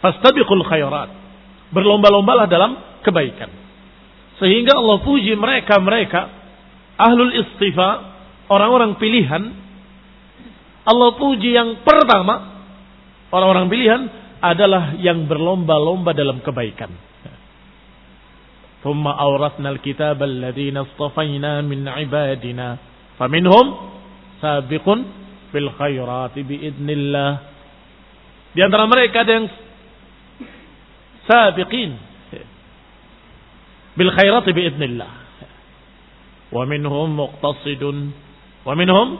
Fastabiqul 0.00 0.64
khairat. 0.64 1.10
Berlomba-lombalah 1.72 2.48
dalam 2.48 3.00
kebaikan. 3.04 3.48
Sehingga 4.40 4.76
Allah 4.76 4.98
puji 5.04 5.36
mereka-mereka 5.36 6.41
ahlul 6.97 7.33
istifa, 7.33 7.89
orang-orang 8.49 8.97
pilihan, 8.97 9.43
Allah 10.87 11.09
puji 11.19 11.53
yang 11.53 11.83
pertama, 11.83 12.63
orang-orang 13.29 13.67
pilihan 13.67 14.01
adalah 14.39 14.95
yang 14.97 15.25
berlomba-lomba 15.27 16.15
dalam 16.15 16.39
kebaikan. 16.41 17.07
ثم 18.87 19.03
أورثنا 19.03 19.69
الكتاب 19.69 20.23
الذين 20.23 20.77
اصطفينا 20.77 21.61
من 21.65 21.87
عبادنا 21.87 22.67
فمنهم 23.19 23.65
سابق 24.39 24.87
بالخيرات 25.53 26.35
بإذن 26.39 26.89
الله 26.89 27.31
di 28.55 28.65
antara 28.65 28.89
mereka 28.89 29.21
ada 29.21 29.31
yang 29.37 29.47
sabiqin 31.27 31.93
bil 33.97 34.09
khairati 34.13 34.49
bi 34.55 34.65
idnillah 34.65 35.20
wa 36.52 36.62
minhum 36.68 37.08
muqtasidun 37.16 37.96
wa 38.68 38.72
minhum. 38.76 39.18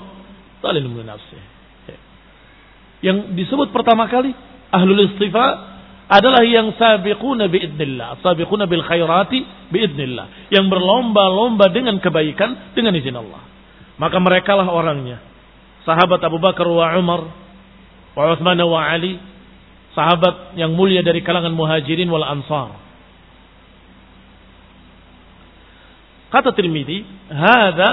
Yang 3.02 3.18
disebut 3.34 3.74
pertama 3.74 4.06
kali 4.06 4.30
ahlul 4.70 5.10
istifa 5.10 5.72
adalah 6.12 6.44
yang 6.44 6.76
sabiquna 6.76 7.48
biidnillah, 7.48 8.20
sabiquna 8.20 8.68
bil 8.68 8.84
khairati 8.84 9.72
biidnillah, 9.72 10.52
yang 10.52 10.68
berlomba-lomba 10.68 11.72
dengan 11.72 11.96
kebaikan 11.98 12.76
dengan 12.76 12.92
izin 12.92 13.16
Allah. 13.16 13.42
Maka 13.96 14.20
merekalah 14.20 14.68
orangnya. 14.68 15.18
Sahabat 15.82 16.22
Abu 16.22 16.38
Bakar 16.38 16.68
wa 16.68 16.94
Umar 16.94 17.26
wa 18.12 18.22
Uthman 18.28 18.60
wa 18.60 18.80
Ali, 18.86 19.18
sahabat 19.96 20.54
yang 20.60 20.76
mulia 20.76 21.00
dari 21.00 21.24
kalangan 21.24 21.56
muhajirin 21.56 22.06
wal 22.12 22.22
ansar. 22.22 22.81
Kata 26.32 26.56
Tirmidzi, 26.56 27.04
"Hadza 27.28 27.88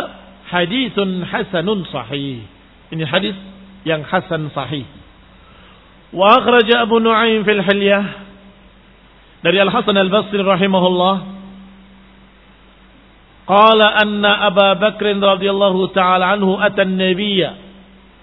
haditsun 0.48 1.28
hasanun 1.28 1.84
sahih." 1.92 2.40
Ini 2.90 3.04
hadis 3.04 3.36
yang 3.84 4.08
hasan 4.08 4.48
sahih. 4.56 4.88
Wa 6.16 6.40
akhraja 6.40 6.88
Abu 6.88 7.04
Nu'aim 7.04 7.44
fil 7.44 7.60
Hilyah. 7.60 8.06
Dari 9.44 9.60
Al 9.60 9.70
Hasan 9.70 9.94
Al 10.00 10.08
Basri 10.08 10.40
rahimahullah. 10.40 11.16
Qala 13.44 13.88
anna 14.08 14.48
Abu 14.48 14.68
Bakr 14.88 15.06
radhiyallahu 15.20 15.92
taala 15.92 16.32
anhu 16.34 16.56
ata 16.56 16.88
an-nabiyya. 16.88 17.60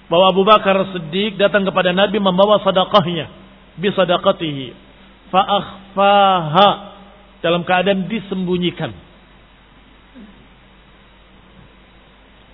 Bahwa 0.08 0.32
Abu 0.32 0.42
Bakar 0.48 0.96
Siddiq 0.96 1.36
datang 1.36 1.62
kepada 1.68 1.92
Nabi 1.92 2.16
membawa 2.18 2.56
sedekahnya. 2.64 3.28
Bi 3.76 3.92
sadaqatihi. 3.92 4.66
Fa 5.28 5.42
akhfaha. 5.44 6.68
Dalam 7.44 7.62
keadaan 7.68 8.10
disembunyikan 8.10 9.05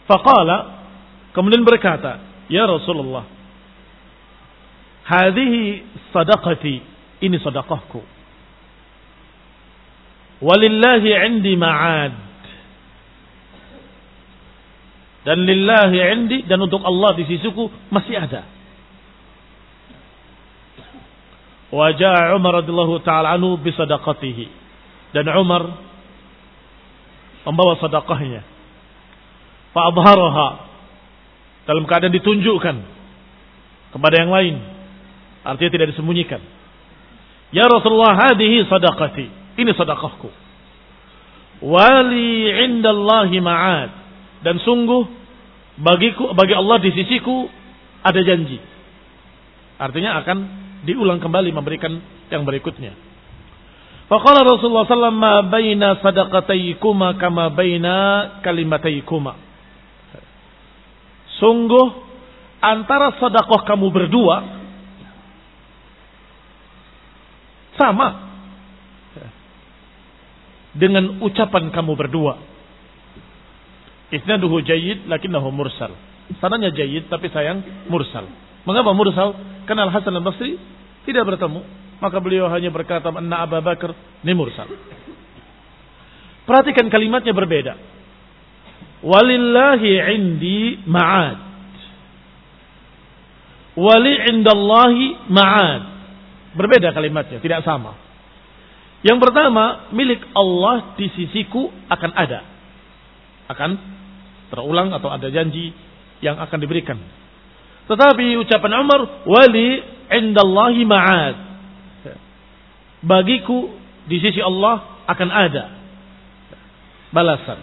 Faqala 0.06 0.86
kemudian 1.36 1.62
berkata, 1.62 2.18
Ya 2.50 2.66
Rasulullah, 2.66 3.24
hadhihi 5.06 5.82
sadaqati, 6.10 6.76
ini 7.22 7.36
sedekahku. 7.38 8.02
Walillahi 10.42 11.10
indi 11.30 11.54
ma'ad. 11.54 12.14
Dan 15.22 15.46
lillahi 15.46 15.98
indi 16.18 16.38
dan 16.50 16.58
untuk 16.58 16.82
Allah 16.82 17.14
di 17.14 17.22
sisiku 17.30 17.70
masih 17.94 18.18
ada. 18.18 18.42
Wajah 21.72 22.36
Umar 22.36 22.60
radhiyallahu 22.60 23.00
taala 23.06 23.38
anhu 23.38 23.54
bisadaqatihi. 23.62 24.46
Dan 25.14 25.30
Umar 25.30 25.78
membawa 27.48 27.78
sedekahnya. 27.78 28.51
Fa'adharaha 29.72 30.48
dalam 31.64 31.84
keadaan 31.88 32.12
ditunjukkan 32.12 32.76
kepada 33.92 34.14
yang 34.20 34.30
lain. 34.32 34.54
Artinya 35.42 35.70
tidak 35.72 35.88
disembunyikan. 35.96 36.40
Ya 37.52 37.68
Rasulullah, 37.68 38.16
hadihi 38.16 38.64
sadaqati. 38.68 39.26
Ini 39.60 39.70
sedekahku. 39.76 40.30
Wali 41.62 42.48
indallahi 42.68 43.36
ma'ad. 43.38 43.90
Dan 44.42 44.58
sungguh 44.58 45.06
bagiku 45.78 46.32
bagi 46.34 46.54
Allah 46.56 46.80
di 46.82 46.90
sisiku 46.90 47.46
ada 48.02 48.20
janji. 48.24 48.58
Artinya 49.78 50.18
akan 50.22 50.38
diulang 50.82 51.22
kembali 51.22 51.54
memberikan 51.54 51.94
yang 52.30 52.42
berikutnya. 52.42 52.94
Faqala 54.10 54.44
Rasulullah 54.44 54.84
sallallahu 54.84 55.22
ma 55.22 55.34
baina 55.46 56.02
sadaqataykuma 56.02 57.16
kama 57.16 57.54
baina 57.54 57.94
kalimataykuma. 58.42 59.51
Sungguh 61.42 61.86
antara 62.62 63.18
sedekah 63.18 63.66
kamu 63.66 63.90
berdua 63.90 64.36
sama 67.74 68.30
dengan 70.78 71.18
ucapan 71.18 71.74
kamu 71.74 71.98
berdua. 71.98 72.38
Isnaduhu 74.14 74.62
jayyid 74.62 75.10
lakinnahu 75.10 75.50
mursal. 75.50 75.90
Sananya 76.38 76.70
jayyid 76.70 77.10
tapi 77.10 77.26
sayang 77.32 77.90
mursal. 77.90 78.28
Mengapa 78.62 78.94
mursal? 78.94 79.34
Karena 79.66 79.90
Al-Hasan 79.90 80.14
Al-Basri 80.14 80.56
tidak 81.08 81.26
bertemu. 81.26 81.64
Maka 81.98 82.18
beliau 82.18 82.46
hanya 82.50 82.70
berkata, 82.70 83.10
Anna 83.10 83.46
Abu 83.46 83.58
Bakar, 83.62 83.94
ini 84.22 84.32
mursal. 84.34 84.66
Perhatikan 86.46 86.90
kalimatnya 86.90 87.30
berbeda. 87.30 87.74
Walillahi 89.02 89.90
indi 90.14 90.78
ma'ad. 90.86 91.38
Wali 93.74 94.14
indallahi 94.30 95.04
ma'ad. 95.26 95.82
Berbeda 96.54 96.94
kalimatnya, 96.94 97.42
tidak 97.42 97.66
sama. 97.66 97.98
Yang 99.02 99.18
pertama, 99.18 99.90
milik 99.90 100.22
Allah 100.36 100.94
di 100.94 101.10
sisiku 101.10 101.72
akan 101.90 102.10
ada. 102.14 102.40
Akan 103.50 103.74
terulang 104.54 104.94
atau 104.94 105.10
ada 105.10 105.26
janji 105.32 105.74
yang 106.22 106.38
akan 106.38 106.58
diberikan 106.62 107.00
tetapi 107.90 108.38
ucapan 108.38 108.72
Umar, 108.78 109.00
wali 109.26 109.82
indallahi 110.06 110.82
ma'ad. 110.86 111.36
Bagiku 113.02 113.74
di 114.06 114.22
sisi 114.22 114.38
Allah 114.38 115.02
akan 115.10 115.28
ada 115.28 115.64
balasan 117.10 117.58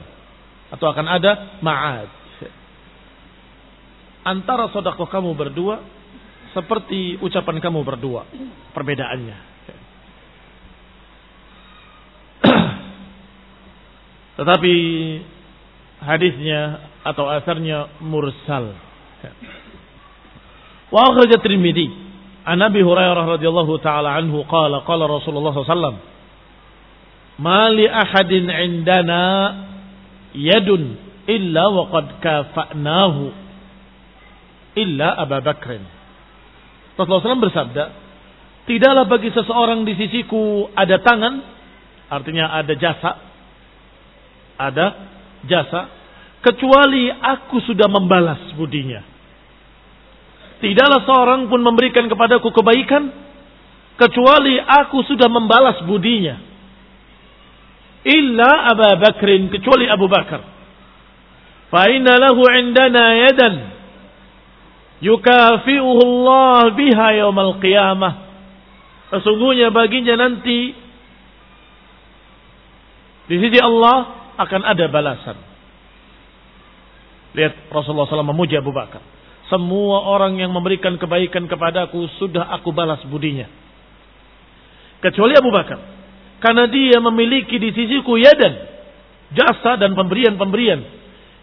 atau 0.69 0.85
akan 0.89 1.07
ada 1.09 1.61
ma'ad. 1.61 2.09
Antara 4.25 4.69
sodakoh 4.69 5.09
kamu 5.09 5.33
berdua 5.33 5.81
seperti 6.53 7.17
ucapan 7.21 7.57
kamu 7.61 7.81
berdua. 7.85 8.25
Perbedaannya. 8.73 9.37
Tetapi 14.37 14.75
hadisnya 16.03 16.61
atau 17.05 17.25
asarnya 17.31 17.87
mursal. 18.03 18.75
Wa 20.89 20.99
akhraj 21.09 21.31
Tirmidzi 21.41 21.87
an 22.45 22.61
Abi 22.65 22.81
Hurairah 22.81 23.37
radhiyallahu 23.37 23.77
taala 23.83 24.17
anhu 24.17 24.41
qala 24.49 24.81
qala 24.83 25.05
Rasulullah 25.05 25.53
sallallahu 25.53 26.07
Ma 27.39 27.71
li 27.71 27.87
ahadin 27.87 28.51
indana 28.51 29.23
yadun 30.33 30.97
illa 31.29 31.63
wa 31.69 31.83
qad 31.93 32.05
kafa'nahu 32.21 33.23
illa 34.77 35.07
Abu 35.17 35.37
Bakr. 35.41 35.79
Rasulullah 36.97 37.23
SAW 37.23 37.45
bersabda, 37.47 37.83
tidaklah 38.67 39.05
bagi 39.07 39.31
seseorang 39.31 39.87
di 39.87 39.95
sisiku 39.95 40.67
ada 40.75 40.99
tangan, 40.99 41.33
artinya 42.11 42.51
ada 42.51 42.73
jasa, 42.75 43.11
ada 44.59 44.85
jasa, 45.47 45.81
kecuali 46.43 47.07
aku 47.07 47.63
sudah 47.63 47.87
membalas 47.87 48.51
budinya. 48.59 48.99
Tidaklah 50.59 51.07
seorang 51.07 51.41
pun 51.47 51.63
memberikan 51.63 52.11
kepadaku 52.11 52.51
kebaikan 52.51 53.07
kecuali 53.95 54.59
aku 54.59 55.07
sudah 55.07 55.31
membalas 55.31 55.79
budinya. 55.87 56.48
Illa 58.07 58.71
Abu 58.71 58.87
Bakrin 59.03 59.51
kecuali 59.51 59.89
Abu 59.91 60.07
Bakar. 60.07 60.41
Fa 61.69 61.85
inna 61.91 62.15
lahu 62.17 62.41
indana 62.47 63.05
yadan 63.27 63.55
yukafi'uhu 65.03 66.01
Allah 66.01 66.73
biha 66.73 67.07
yaumal 67.19 67.59
qiyamah. 67.59 68.13
Sesungguhnya 69.09 69.73
baginya 69.73 70.15
nanti 70.15 70.73
di 73.29 73.35
sisi 73.37 73.59
Allah 73.61 74.31
akan 74.39 74.61
ada 74.63 74.85
balasan. 74.89 75.37
Lihat 77.37 77.69
Rasulullah 77.69 78.09
SAW 78.09 78.25
memuji 78.33 78.57
Abu 78.57 78.73
Bakar. 78.73 79.03
Semua 79.49 80.05
orang 80.05 80.37
yang 80.37 80.53
memberikan 80.53 80.97
kebaikan 80.97 81.45
kepadaku 81.49 82.05
sudah 82.21 82.53
aku 82.57 82.69
balas 82.73 83.01
budinya. 83.05 83.49
Kecuali 85.01 85.33
Abu 85.37 85.49
Bakar. 85.53 85.98
Karena 86.39 86.65
dia 86.71 86.97
memiliki 87.03 87.59
di 87.59 87.69
sisiku 87.75 88.15
yadan. 88.15 88.53
Jasa 89.35 89.77
dan 89.77 89.93
pemberian-pemberian. 89.93 90.81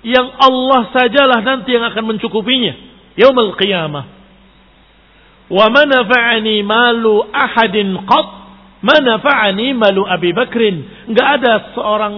Yang 0.02 0.28
Allah 0.40 0.80
sajalah 0.92 1.40
nanti 1.44 1.76
yang 1.76 1.84
akan 1.86 2.16
mencukupinya. 2.16 2.72
Yaumul 3.16 3.54
qiyamah. 3.56 4.04
Wa 5.52 5.66
manafa'ani 5.70 6.64
malu 6.64 7.22
ahadin 7.30 7.96
qat. 8.08 8.28
Manafa'ani 8.80 9.76
malu 9.76 10.04
Abi 10.08 10.32
Bakrin. 10.32 11.08
Enggak 11.12 11.28
ada 11.40 11.52
seorang 11.76 12.14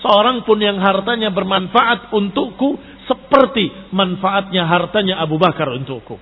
seorang 0.00 0.44
pun 0.44 0.60
yang 0.60 0.78
hartanya 0.80 1.32
bermanfaat 1.32 2.12
untukku 2.12 2.78
seperti 3.06 3.70
manfaatnya 3.94 4.66
hartanya 4.66 5.22
Abu 5.22 5.38
Bakar 5.38 5.70
untukku. 5.72 6.18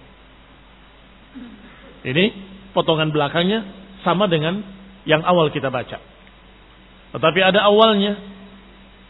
Ini 2.04 2.24
potongan 2.76 3.09
belakangnya 3.09 3.64
sama 4.04 4.28
dengan 4.28 4.73
yang 5.04 5.24
awal 5.24 5.48
kita 5.52 5.68
baca. 5.68 6.00
Tetapi 7.14 7.40
ada 7.40 7.64
awalnya, 7.64 8.18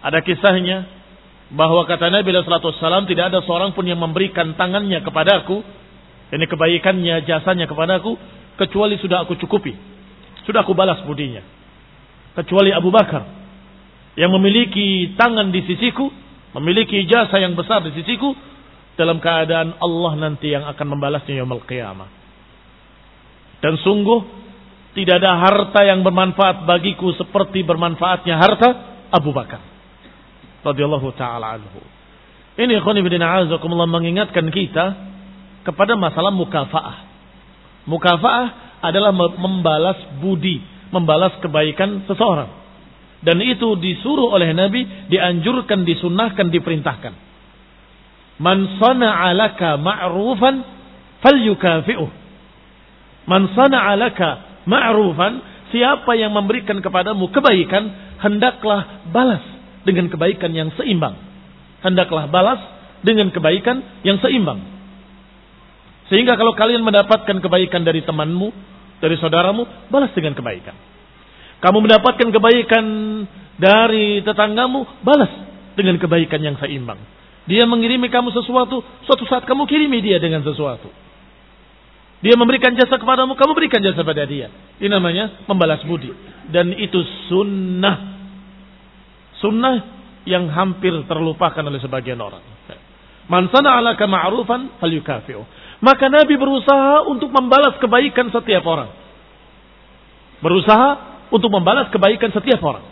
ada 0.04 0.20
kisahnya 0.20 0.84
bahwa 1.54 1.86
kata 1.88 2.12
Nabi 2.12 2.34
SAW 2.34 3.08
tidak 3.08 3.32
ada 3.32 3.40
seorang 3.46 3.72
pun 3.72 3.86
yang 3.86 3.98
memberikan 3.98 4.52
tangannya 4.58 5.00
kepadaku, 5.00 5.64
ini 6.34 6.44
kebaikannya, 6.44 7.24
jasanya 7.24 7.64
kepadaku, 7.64 8.18
kecuali 8.60 8.98
sudah 9.00 9.24
aku 9.24 9.38
cukupi, 9.40 9.72
sudah 10.44 10.66
aku 10.66 10.76
balas 10.76 11.00
budinya. 11.06 11.40
Kecuali 12.34 12.74
Abu 12.74 12.90
Bakar 12.90 13.22
yang 14.18 14.34
memiliki 14.34 15.14
tangan 15.14 15.54
di 15.54 15.62
sisiku 15.62 16.10
memiliki 16.54 17.02
jasa 17.10 17.42
yang 17.42 17.58
besar 17.58 17.82
di 17.82 17.90
sisiku 17.98 18.30
dalam 18.94 19.18
keadaan 19.18 19.74
Allah 19.82 20.12
nanti 20.14 20.54
yang 20.54 20.62
akan 20.70 20.86
membalasnya 20.94 21.42
yaumul 21.42 21.66
qiyamah. 21.66 22.06
Dan 23.58 23.74
sungguh 23.82 24.43
tidak 24.94 25.18
ada 25.18 25.42
harta 25.42 25.80
yang 25.82 26.06
bermanfaat 26.06 26.64
bagiku 26.64 27.10
seperti 27.18 27.66
bermanfaatnya 27.66 28.38
harta 28.38 28.68
Abu 29.10 29.34
Bakar 29.34 29.74
radhiyallahu 30.64 31.12
taala 31.14 31.60
anhu. 31.60 31.82
Ini 32.54 32.80
ikhwan 32.80 32.96
ibn 33.02 33.12
a'azakumullah 33.18 33.90
mengingatkan 33.90 34.48
kita 34.48 34.84
kepada 35.66 35.98
masalah 35.98 36.30
mukafaah. 36.30 36.98
Mukafaah 37.84 38.80
adalah 38.80 39.12
membalas 39.12 39.98
budi, 40.22 40.62
membalas 40.88 41.36
kebaikan 41.44 42.08
seseorang. 42.08 42.48
Dan 43.24 43.40
itu 43.40 43.76
disuruh 43.80 44.30
oleh 44.30 44.52
Nabi, 44.52 44.84
dianjurkan, 45.08 45.82
disunahkan, 45.82 46.52
diperintahkan. 46.52 47.12
Man 48.38 48.78
sana'a 48.78 49.32
laka 49.32 49.80
ma'rufan 49.80 50.54
falyukafi'uh. 51.24 52.10
Man 53.24 53.50
sana'a 53.56 53.92
laka 53.96 54.53
ma'rufan, 54.64 55.40
siapa 55.72 56.12
yang 56.16 56.32
memberikan 56.32 56.80
kepadamu 56.80 57.28
kebaikan, 57.32 58.16
hendaklah 58.20 59.08
balas 59.12 59.44
dengan 59.84 60.08
kebaikan 60.08 60.50
yang 60.52 60.72
seimbang. 60.76 61.16
Hendaklah 61.84 62.28
balas 62.28 62.60
dengan 63.04 63.28
kebaikan 63.28 64.02
yang 64.02 64.16
seimbang. 64.24 64.60
Sehingga 66.08 66.36
kalau 66.36 66.52
kalian 66.56 66.84
mendapatkan 66.84 67.40
kebaikan 67.40 67.84
dari 67.84 68.04
temanmu, 68.04 68.48
dari 69.00 69.16
saudaramu, 69.20 69.88
balas 69.88 70.12
dengan 70.16 70.36
kebaikan. 70.36 70.76
Kamu 71.60 71.78
mendapatkan 71.80 72.28
kebaikan 72.28 72.84
dari 73.56 74.20
tetanggamu, 74.20 75.04
balas 75.04 75.32
dengan 75.76 75.96
kebaikan 75.96 76.40
yang 76.44 76.56
seimbang. 76.60 77.00
Dia 77.44 77.68
mengirimi 77.68 78.08
kamu 78.08 78.32
sesuatu, 78.32 78.80
suatu 79.04 79.24
saat 79.28 79.44
kamu 79.44 79.68
kirimi 79.68 80.00
dia 80.00 80.16
dengan 80.16 80.40
sesuatu. 80.40 80.88
Dia 82.24 82.40
memberikan 82.40 82.72
jasa 82.72 82.96
kepadamu, 82.96 83.36
kamu 83.36 83.52
berikan 83.52 83.84
jasa 83.84 84.00
pada 84.00 84.24
dia. 84.24 84.48
Ini 84.80 84.88
namanya 84.88 85.44
membalas 85.44 85.84
budi. 85.84 86.08
Dan 86.48 86.72
itu 86.72 87.04
sunnah. 87.28 88.16
Sunnah 89.44 89.76
yang 90.24 90.48
hampir 90.48 91.04
terlupakan 91.04 91.60
oleh 91.60 91.76
sebagian 91.84 92.16
orang. 92.16 92.40
Man 93.28 93.52
sana 93.52 93.76
ala 93.76 93.92
ma'rufan 93.92 94.80
falyukafi'u. 94.80 95.44
Maka 95.84 96.08
Nabi 96.08 96.40
berusaha 96.40 97.04
untuk 97.12 97.28
membalas 97.28 97.76
kebaikan 97.76 98.32
setiap 98.32 98.64
orang. 98.64 98.88
Berusaha 100.40 100.88
untuk 101.28 101.52
membalas 101.52 101.92
kebaikan 101.92 102.32
setiap 102.32 102.60
orang. 102.64 102.88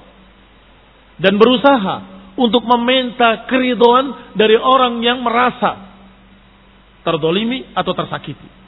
Dan 1.17 1.41
berusaha 1.41 2.05
untuk 2.37 2.69
meminta 2.69 3.49
keridoan 3.49 4.37
dari 4.37 4.61
orang 4.61 5.01
yang 5.01 5.25
merasa 5.25 5.89
terdolimi 7.01 7.73
atau 7.73 7.97
tersakiti. 7.97 8.62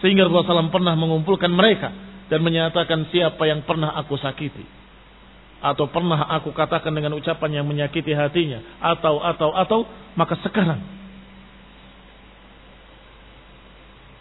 Sehingga 0.00 0.24
Rasulullah 0.24 0.64
SAW 0.64 0.72
pernah 0.72 0.94
mengumpulkan 0.96 1.52
mereka 1.52 1.92
dan 2.32 2.40
menyatakan 2.40 3.08
siapa 3.12 3.44
yang 3.44 3.64
pernah 3.68 3.92
aku 4.00 4.16
sakiti. 4.16 4.64
Atau 5.60 5.92
pernah 5.92 6.24
aku 6.40 6.56
katakan 6.56 6.88
dengan 6.88 7.12
ucapan 7.20 7.60
yang 7.60 7.66
menyakiti 7.68 8.16
hatinya. 8.16 8.64
Atau, 8.80 9.20
atau, 9.20 9.52
atau, 9.52 9.78
maka 10.16 10.40
sekarang. 10.40 10.80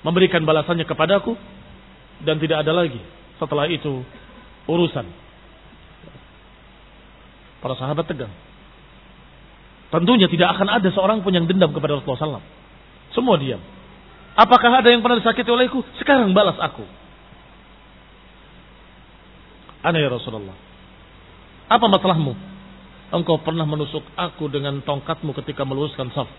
Memberikan 0.03 0.43
balasannya 0.43 0.83
kepadaku. 0.83 1.39
Dan 2.19 2.35
tidak 2.43 2.67
ada 2.67 2.75
lagi 2.75 2.99
setelah 3.39 3.71
itu 3.71 4.03
urusan. 4.67 5.07
Para 7.63 7.79
sahabat 7.79 8.03
tegang. 8.03 8.31
Tentunya 9.89 10.27
tidak 10.27 10.59
akan 10.59 10.67
ada 10.67 10.89
seorang 10.91 11.23
pun 11.23 11.31
yang 11.31 11.47
dendam 11.47 11.71
kepada 11.71 11.95
Rasulullah 11.95 12.43
SAW. 12.43 12.47
Semua 13.15 13.39
diam. 13.39 13.63
Apakah 14.37 14.83
ada 14.83 14.89
yang 14.93 15.01
pernah 15.01 15.17
disakiti 15.17 15.49
olehku? 15.49 15.81
Sekarang 16.01 16.31
balas 16.33 16.57
aku. 16.57 16.85
Aneh 19.85 20.03
ya 20.03 20.09
Rasulullah. 20.11 20.55
Apa 21.69 21.85
masalahmu? 21.87 22.33
Engkau 23.09 23.41
pernah 23.41 23.65
menusuk 23.65 24.05
aku 24.13 24.51
dengan 24.51 24.85
tongkatmu 24.85 25.33
ketika 25.41 25.65
meluruskan 25.65 26.13
saf. 26.13 26.29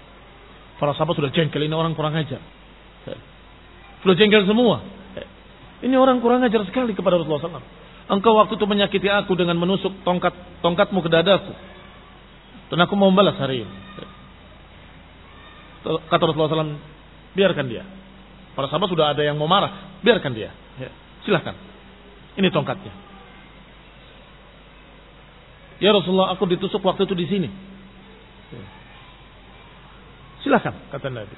Para 0.78 0.94
sahabat 0.94 1.18
sudah 1.18 1.32
jengkel, 1.34 1.60
ini 1.66 1.74
orang 1.74 1.92
kurang 1.98 2.14
ajar. 2.14 2.40
Sudah 4.00 4.16
jengkel 4.16 4.46
semua. 4.46 4.80
Ini 5.80 5.96
orang 5.96 6.20
kurang 6.20 6.44
ajar 6.44 6.60
sekali 6.68 6.92
kepada 6.92 7.16
Rasulullah 7.16 7.60
SAW. 7.60 7.68
Engkau 8.10 8.36
waktu 8.36 8.58
itu 8.58 8.66
menyakiti 8.68 9.08
aku 9.08 9.32
dengan 9.38 9.56
menusuk 9.56 10.04
tongkat 10.04 10.34
tongkatmu 10.60 11.00
ke 11.00 11.08
dadaku. 11.08 11.52
Dan 12.70 12.78
aku 12.84 12.94
mau 12.94 13.08
membalas 13.08 13.38
hari 13.40 13.64
ini. 13.64 13.74
Kata 15.84 16.22
Rasulullah 16.28 16.52
SAW, 16.52 16.76
biarkan 17.34 17.66
dia. 17.70 17.84
Para 18.54 18.66
sahabat 18.66 18.90
sudah 18.90 19.14
ada 19.14 19.22
yang 19.22 19.38
mau 19.38 19.46
marah, 19.46 20.00
biarkan 20.02 20.32
dia. 20.34 20.50
Ya, 20.76 20.90
silahkan. 21.22 21.54
Ini 22.38 22.48
tongkatnya. 22.50 22.92
Ya 25.80 25.90
Rasulullah, 25.96 26.36
aku 26.36 26.44
ditusuk 26.44 26.84
waktu 26.84 27.08
itu 27.08 27.14
di 27.16 27.26
sini. 27.26 27.48
Ya. 28.52 28.64
Silahkan, 30.44 30.76
kata 30.92 31.08
Nabi. 31.08 31.36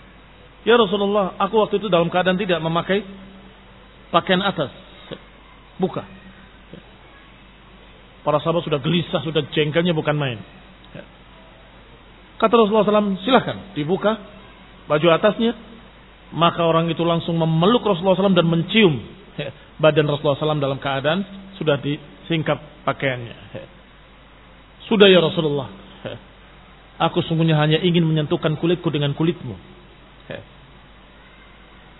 Ya 0.66 0.74
Rasulullah, 0.78 1.38
aku 1.38 1.62
waktu 1.62 1.78
itu 1.78 1.86
dalam 1.86 2.11
keadaan 2.11 2.38
tidak 2.38 2.59
memakai 2.59 3.07
pakaian 4.11 4.43
atas. 4.43 4.70
Buka. 5.78 6.03
Ya. 6.74 6.80
Para 8.26 8.43
sahabat 8.43 8.66
sudah 8.66 8.82
gelisah, 8.82 9.22
sudah 9.22 9.47
jengkelnya 9.55 9.95
bukan 9.95 10.18
main. 10.18 10.43
Kata 12.43 12.59
Rasulullah 12.59 12.82
SAW, 12.82 13.22
silahkan 13.22 13.70
dibuka 13.78 14.18
baju 14.90 15.07
atasnya. 15.14 15.55
Maka 16.32 16.64
orang 16.64 16.88
itu 16.88 17.04
langsung 17.04 17.36
memeluk 17.36 17.84
Rasulullah 17.84 18.16
SAW 18.16 18.36
dan 18.36 18.48
mencium 18.48 19.04
badan 19.76 20.08
Rasulullah 20.08 20.40
SAW 20.40 20.60
dalam 20.60 20.80
keadaan 20.80 21.24
sudah 21.60 21.76
disingkap 21.80 22.84
pakaiannya. 22.88 23.36
Sudah 24.88 25.08
ya 25.08 25.20
Rasulullah. 25.20 25.68
Aku 27.08 27.20
sungguhnya 27.24 27.56
hanya 27.58 27.80
ingin 27.80 28.04
menyentuhkan 28.04 28.56
kulitku 28.56 28.88
dengan 28.88 29.12
kulitmu. 29.12 29.56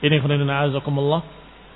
Ini 0.03 0.17
khunina 0.19 0.67
azakumullah. 0.67 1.23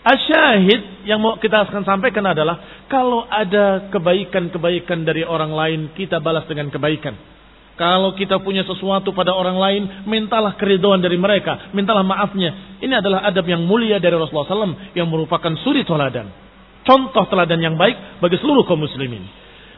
Asyahid 0.06 1.02
yang 1.02 1.18
mau 1.18 1.34
kita 1.38 1.66
akan 1.66 1.82
sampaikan 1.82 2.22
adalah 2.22 2.86
kalau 2.86 3.26
ada 3.26 3.90
kebaikan-kebaikan 3.90 5.02
dari 5.02 5.26
orang 5.26 5.50
lain 5.50 5.80
kita 5.98 6.22
balas 6.22 6.46
dengan 6.46 6.70
kebaikan. 6.70 7.35
Kalau 7.76 8.16
kita 8.16 8.40
punya 8.40 8.64
sesuatu 8.64 9.12
pada 9.12 9.36
orang 9.36 9.60
lain, 9.60 9.82
mintalah 10.08 10.56
keriduan 10.56 10.96
dari 11.04 11.20
mereka, 11.20 11.68
mintalah 11.76 12.00
maafnya. 12.00 12.80
Ini 12.80 13.04
adalah 13.04 13.28
adab 13.28 13.44
yang 13.44 13.68
mulia 13.68 14.00
dari 14.00 14.16
Rasulullah 14.16 14.48
SAW 14.48 14.96
yang 14.96 15.04
merupakan 15.12 15.52
suri 15.60 15.84
teladan. 15.84 16.32
Contoh 16.88 17.28
teladan 17.28 17.60
yang 17.60 17.76
baik 17.76 18.20
bagi 18.24 18.40
seluruh 18.40 18.64
kaum 18.64 18.80
muslimin. 18.80 19.20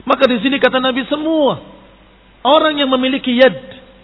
Maka 0.07 0.31
di 0.31 0.39
sini 0.39 0.63
kata 0.63 0.79
Nabi 0.79 1.11
semua 1.11 1.59
orang 2.47 2.79
yang 2.79 2.87
memiliki 2.87 3.35
yad 3.35 3.57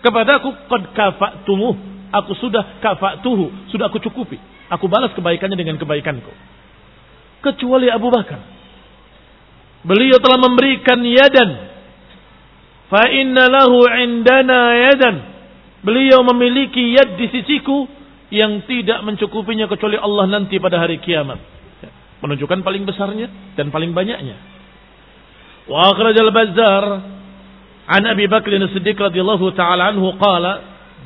kepadaku 0.03 0.51
qad 0.67 0.83
kafa'tumu. 0.91 1.95
Aku 2.15 2.35
sudah 2.39 2.83
kafa'tuhu, 2.83 3.71
sudah 3.71 3.91
aku 3.91 4.03
cukupi. 4.03 4.39
Aku 4.75 4.91
balas 4.91 5.15
kebaikannya 5.15 5.55
dengan 5.55 5.79
kebaikanku. 5.79 6.31
Kecuali 7.47 7.91
Abu 7.95 8.11
Bakar. 8.11 8.43
Beliau 9.87 10.19
telah 10.19 10.39
memberikan 10.41 10.99
yadan 11.05 11.74
Fa 12.93 13.09
inna 13.09 13.49
lahu 13.49 13.85
indana 13.89 14.61
yadan. 14.91 15.17
Beliau 15.85 16.25
memiliki 16.25 16.97
yad 16.97 17.21
di 17.21 17.29
sisiku 17.29 17.85
yang 18.33 18.65
tidak 18.65 19.05
mencukupinya 19.05 19.69
kecuali 19.69 20.01
Allah 20.01 20.25
nanti 20.27 20.57
pada 20.57 20.81
hari 20.81 21.01
kiamat. 21.01 21.37
Menunjukkan 22.25 22.65
paling 22.65 22.89
besarnya 22.89 23.29
dan 23.55 23.69
paling 23.69 23.93
banyaknya. 23.93 24.37
Wa 25.69 25.93
akhraj 25.93 26.17
al-Bazzar 26.17 26.85
an 27.85 28.03
Abi 28.09 28.25
Bakr 28.29 28.57
as-Siddiq 28.65 28.97
radhiyallahu 28.97 29.53
ta'ala 29.53 29.93
anhu 29.93 30.17
qala 30.17 30.53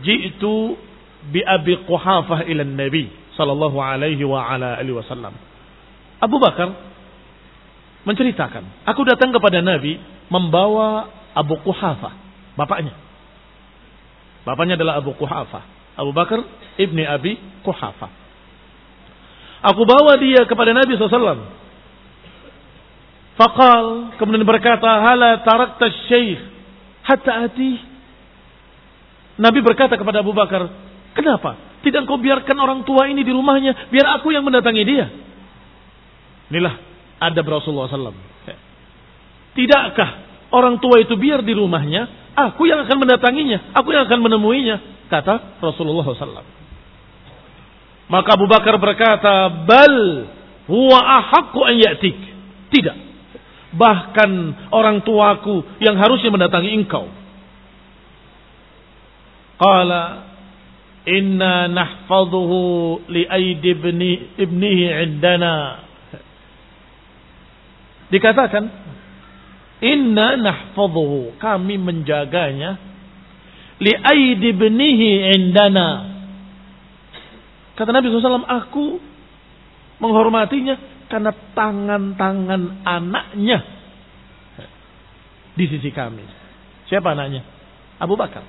ji'tu 0.07 0.79
bi 1.35 1.43
Abi 1.43 1.83
Quhafah 1.83 2.47
ila 2.47 2.63
Nabi 2.63 3.11
sallallahu 3.35 3.79
alaihi 3.79 4.23
wa 4.23 4.47
ala 4.47 4.79
alihi 4.79 4.95
wasallam. 4.95 5.35
Abu 6.19 6.39
Bakar 6.43 6.75
menceritakan, 8.07 8.87
aku 8.87 9.03
datang 9.07 9.31
kepada 9.35 9.63
Nabi 9.63 9.99
membawa 10.31 11.18
Abu 11.39 11.55
Kuhafa, 11.63 12.11
bapaknya. 12.59 12.99
Bapaknya 14.43 14.75
adalah 14.75 14.99
Abu 14.99 15.15
Kuhafa. 15.15 15.63
Abu 15.95 16.11
Bakar 16.11 16.43
ibni 16.75 17.07
Abi 17.07 17.39
Kuhafa. 17.63 18.11
Aku 19.71 19.83
bawa 19.87 20.19
dia 20.19 20.47
kepada 20.47 20.75
Nabi 20.75 20.99
SAW. 20.99 21.47
Fakal 23.39 24.15
kemudian 24.19 24.43
berkata, 24.43 24.87
Hala 24.87 25.43
tarakta 25.47 25.87
syekh 26.11 26.43
hatta 27.07 27.47
ati. 27.47 27.79
Nabi 29.39 29.63
berkata 29.63 29.95
kepada 29.95 30.27
Abu 30.27 30.35
Bakar, 30.35 30.67
Kenapa? 31.15 31.55
Tidak 31.83 32.07
kau 32.11 32.19
biarkan 32.19 32.59
orang 32.59 32.83
tua 32.83 33.07
ini 33.07 33.23
di 33.23 33.31
rumahnya, 33.31 33.91
biar 33.91 34.19
aku 34.19 34.35
yang 34.35 34.43
mendatangi 34.43 34.83
dia. 34.83 35.07
Inilah 36.51 36.75
ada 37.23 37.41
Rasulullah 37.43 37.91
SAW. 37.91 38.27
Tidakkah 39.55 40.28
Orang 40.49 40.81
tua 40.81 41.05
itu 41.05 41.13
biar 41.21 41.45
di 41.45 41.53
rumahnya, 41.53 42.33
aku 42.33 42.65
yang 42.65 42.81
akan 42.89 42.97
mendatanginya, 43.05 43.77
aku 43.77 43.93
yang 43.93 44.09
akan 44.09 44.21
menemuinya, 44.25 44.77
kata 45.13 45.61
Rasulullah 45.61 46.09
SAW. 46.09 46.57
Maka 48.09 48.29
Abu 48.33 48.49
Bakar 48.49 48.81
berkata, 48.81 49.53
bal 49.69 49.97
huwa 50.65 50.99
ahakku 50.99 51.61
an 51.61 51.77
yatik. 51.77 52.17
Tidak. 52.73 52.97
Bahkan 53.77 54.31
orang 54.73 55.05
tuaku 55.05 55.77
yang 55.85 56.01
harusnya 56.01 56.33
mendatangi 56.33 56.73
engkau. 56.73 57.05
Qala 59.61 60.25
inna 61.05 61.69
nahfaduhu 61.69 63.05
li 63.13 63.29
aidi 63.29 63.77
ibni, 63.77 64.13
ibnihi 64.41 64.85
indana. 65.05 65.85
Dikatakan 68.09 68.88
Inna 69.79 70.35
nahfadhuhu. 70.39 71.39
Kami 71.39 71.75
menjaganya. 71.79 72.79
Li 73.79 73.95
aidi 73.95 74.51
benihi 74.51 75.39
indana. 75.39 76.19
Kata 77.79 77.95
Nabi 77.95 78.11
SAW, 78.11 78.43
aku 78.43 78.99
menghormatinya 80.03 81.07
karena 81.07 81.31
tangan-tangan 81.55 82.83
anaknya 82.83 83.59
di 85.55 85.65
sisi 85.67 85.91
kami. 85.95 86.23
Siapa 86.87 87.15
anaknya? 87.15 87.43
Abu 87.99 88.15
Bakar. 88.15 88.43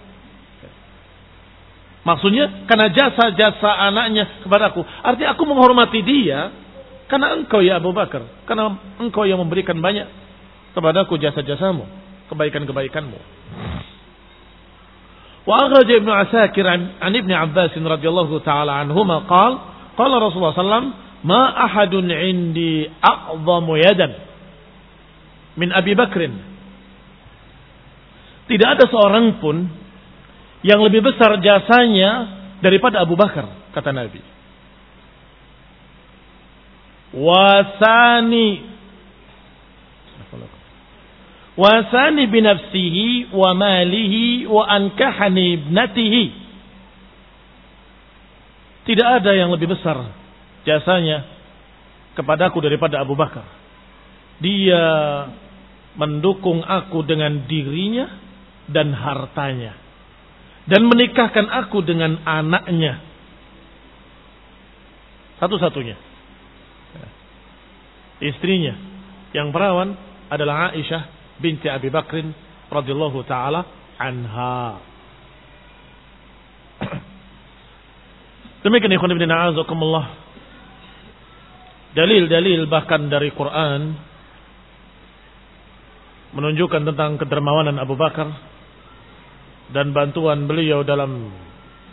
Maksudnya 2.05 2.65
karena 2.65 2.89
jasa-jasa 2.89 3.69
anaknya 3.89 4.45
kepadaku. 4.45 4.81
Artinya 4.81 5.37
aku 5.37 5.43
menghormati 5.45 5.99
dia 6.01 6.49
karena 7.05 7.37
engkau 7.37 7.61
ya 7.61 7.77
Abu 7.77 7.93
Bakar. 7.93 8.25
Karena 8.49 8.77
engkau 8.97 9.25
yang 9.29 9.41
memberikan 9.41 9.77
banyak 9.77 10.09
kepadaku 10.77 11.17
jasa-jasamu. 11.17 11.85
Kebaikan-kebaikanmu. 12.29 13.19
Wa 15.49 15.55
akhraja 15.65 15.93
Ibnu 15.97 16.11
Asakir 16.13 16.65
an, 16.67 17.01
Ibnu 17.01 17.33
Abbas 17.33 17.73
radhiyallahu 17.73 18.37
taala 18.45 18.85
anhuma 18.85 19.25
qala 19.25 19.57
qala 19.97 20.21
Rasulullah 20.21 20.53
sallam 20.53 20.93
ma 21.25 21.49
ahadun 21.65 22.05
indi 22.05 22.85
a'zamu 22.85 23.73
yadan 23.81 24.13
min 25.57 25.73
Abi 25.73 25.97
Bakrin. 25.97 26.33
Tidak 28.45 28.69
ada 28.77 28.85
seorang 28.85 29.41
pun 29.41 29.65
yang 30.61 30.85
lebih 30.85 31.01
besar 31.01 31.41
jasanya 31.41 32.29
daripada 32.61 33.01
Abu 33.01 33.17
Bakar, 33.17 33.73
kata 33.73 33.89
Nabi. 33.89 34.21
Wasani 37.09 38.68
wasani 41.59 42.23
binafsihi 42.31 43.35
wa 43.35 43.51
malihi 43.51 44.47
wa 44.47 44.63
ankahani 44.63 45.59
ibnatihi. 45.59 46.25
Tidak 48.87 49.07
ada 49.19 49.35
yang 49.35 49.51
lebih 49.51 49.75
besar 49.75 50.07
jasanya 50.63 51.27
kepadaku 52.15 52.63
daripada 52.63 53.03
Abu 53.03 53.19
Bakar. 53.19 53.43
Dia 54.39 54.83
mendukung 55.99 56.63
aku 56.63 57.03
dengan 57.03 57.43
dirinya 57.43 58.07
dan 58.71 58.95
hartanya. 58.95 59.75
Dan 60.63 60.87
menikahkan 60.87 61.49
aku 61.49 61.83
dengan 61.83 62.23
anaknya. 62.23 63.03
Satu-satunya. 65.43 65.97
Istrinya 68.23 68.75
yang 69.35 69.51
perawan 69.51 69.95
adalah 70.29 70.71
Aisyah 70.71 71.18
binti 71.39 71.71
Abi 71.71 71.87
Bakrin 71.89 72.31
radhiyallahu 72.69 73.19
taala 73.25 73.65
anha. 73.97 74.79
Demikian 78.63 78.93
ikhwan 78.95 79.15
ibn 79.15 79.27
a'azakumullah. 79.27 80.05
Dalil-dalil 81.97 82.69
bahkan 82.69 83.09
dari 83.09 83.33
Quran 83.33 83.97
menunjukkan 86.37 86.85
tentang 86.93 87.17
kedermawanan 87.17 87.81
Abu 87.81 87.97
Bakar 87.97 88.29
dan 89.73 89.89
bantuan 89.89 90.45
beliau 90.45 90.85
dalam 90.85 91.33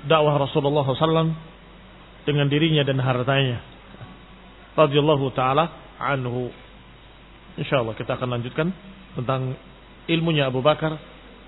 dakwah 0.05 0.37
Rasulullah 0.37 0.85
SAW 0.85 1.33
dengan 2.29 2.47
dirinya 2.53 2.85
dan 2.85 3.01
hartanya. 3.01 3.65
Radhiyallahu 4.77 5.33
taala 5.33 5.97
anhu. 5.97 6.53
Insyaallah 7.57 7.97
kita 7.97 8.21
akan 8.21 8.37
lanjutkan 8.37 8.69
tentang 9.17 9.57
ilmunya 10.07 10.47
Abu 10.53 10.61
Bakar, 10.61 10.95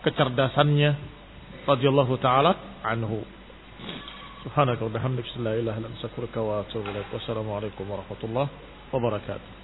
kecerdasannya 0.03 0.97
radhiyallahu 1.69 2.17
taala 2.19 2.81
anhu. 2.83 3.23
Subhanaka 4.43 4.87
wa 4.87 4.91
bihamdika 4.91 5.37
la 5.45 5.53
ilaha 5.59 5.77
illa 5.77 5.89
anta 5.93 6.01
astaghfiruka 6.01 6.41
wa 6.41 6.65
atubu 6.65 6.89
ilaik. 6.89 7.13
Wassalamualaikum 7.13 7.85
warahmatullahi 7.85 8.49
wabarakatuh. 8.91 9.58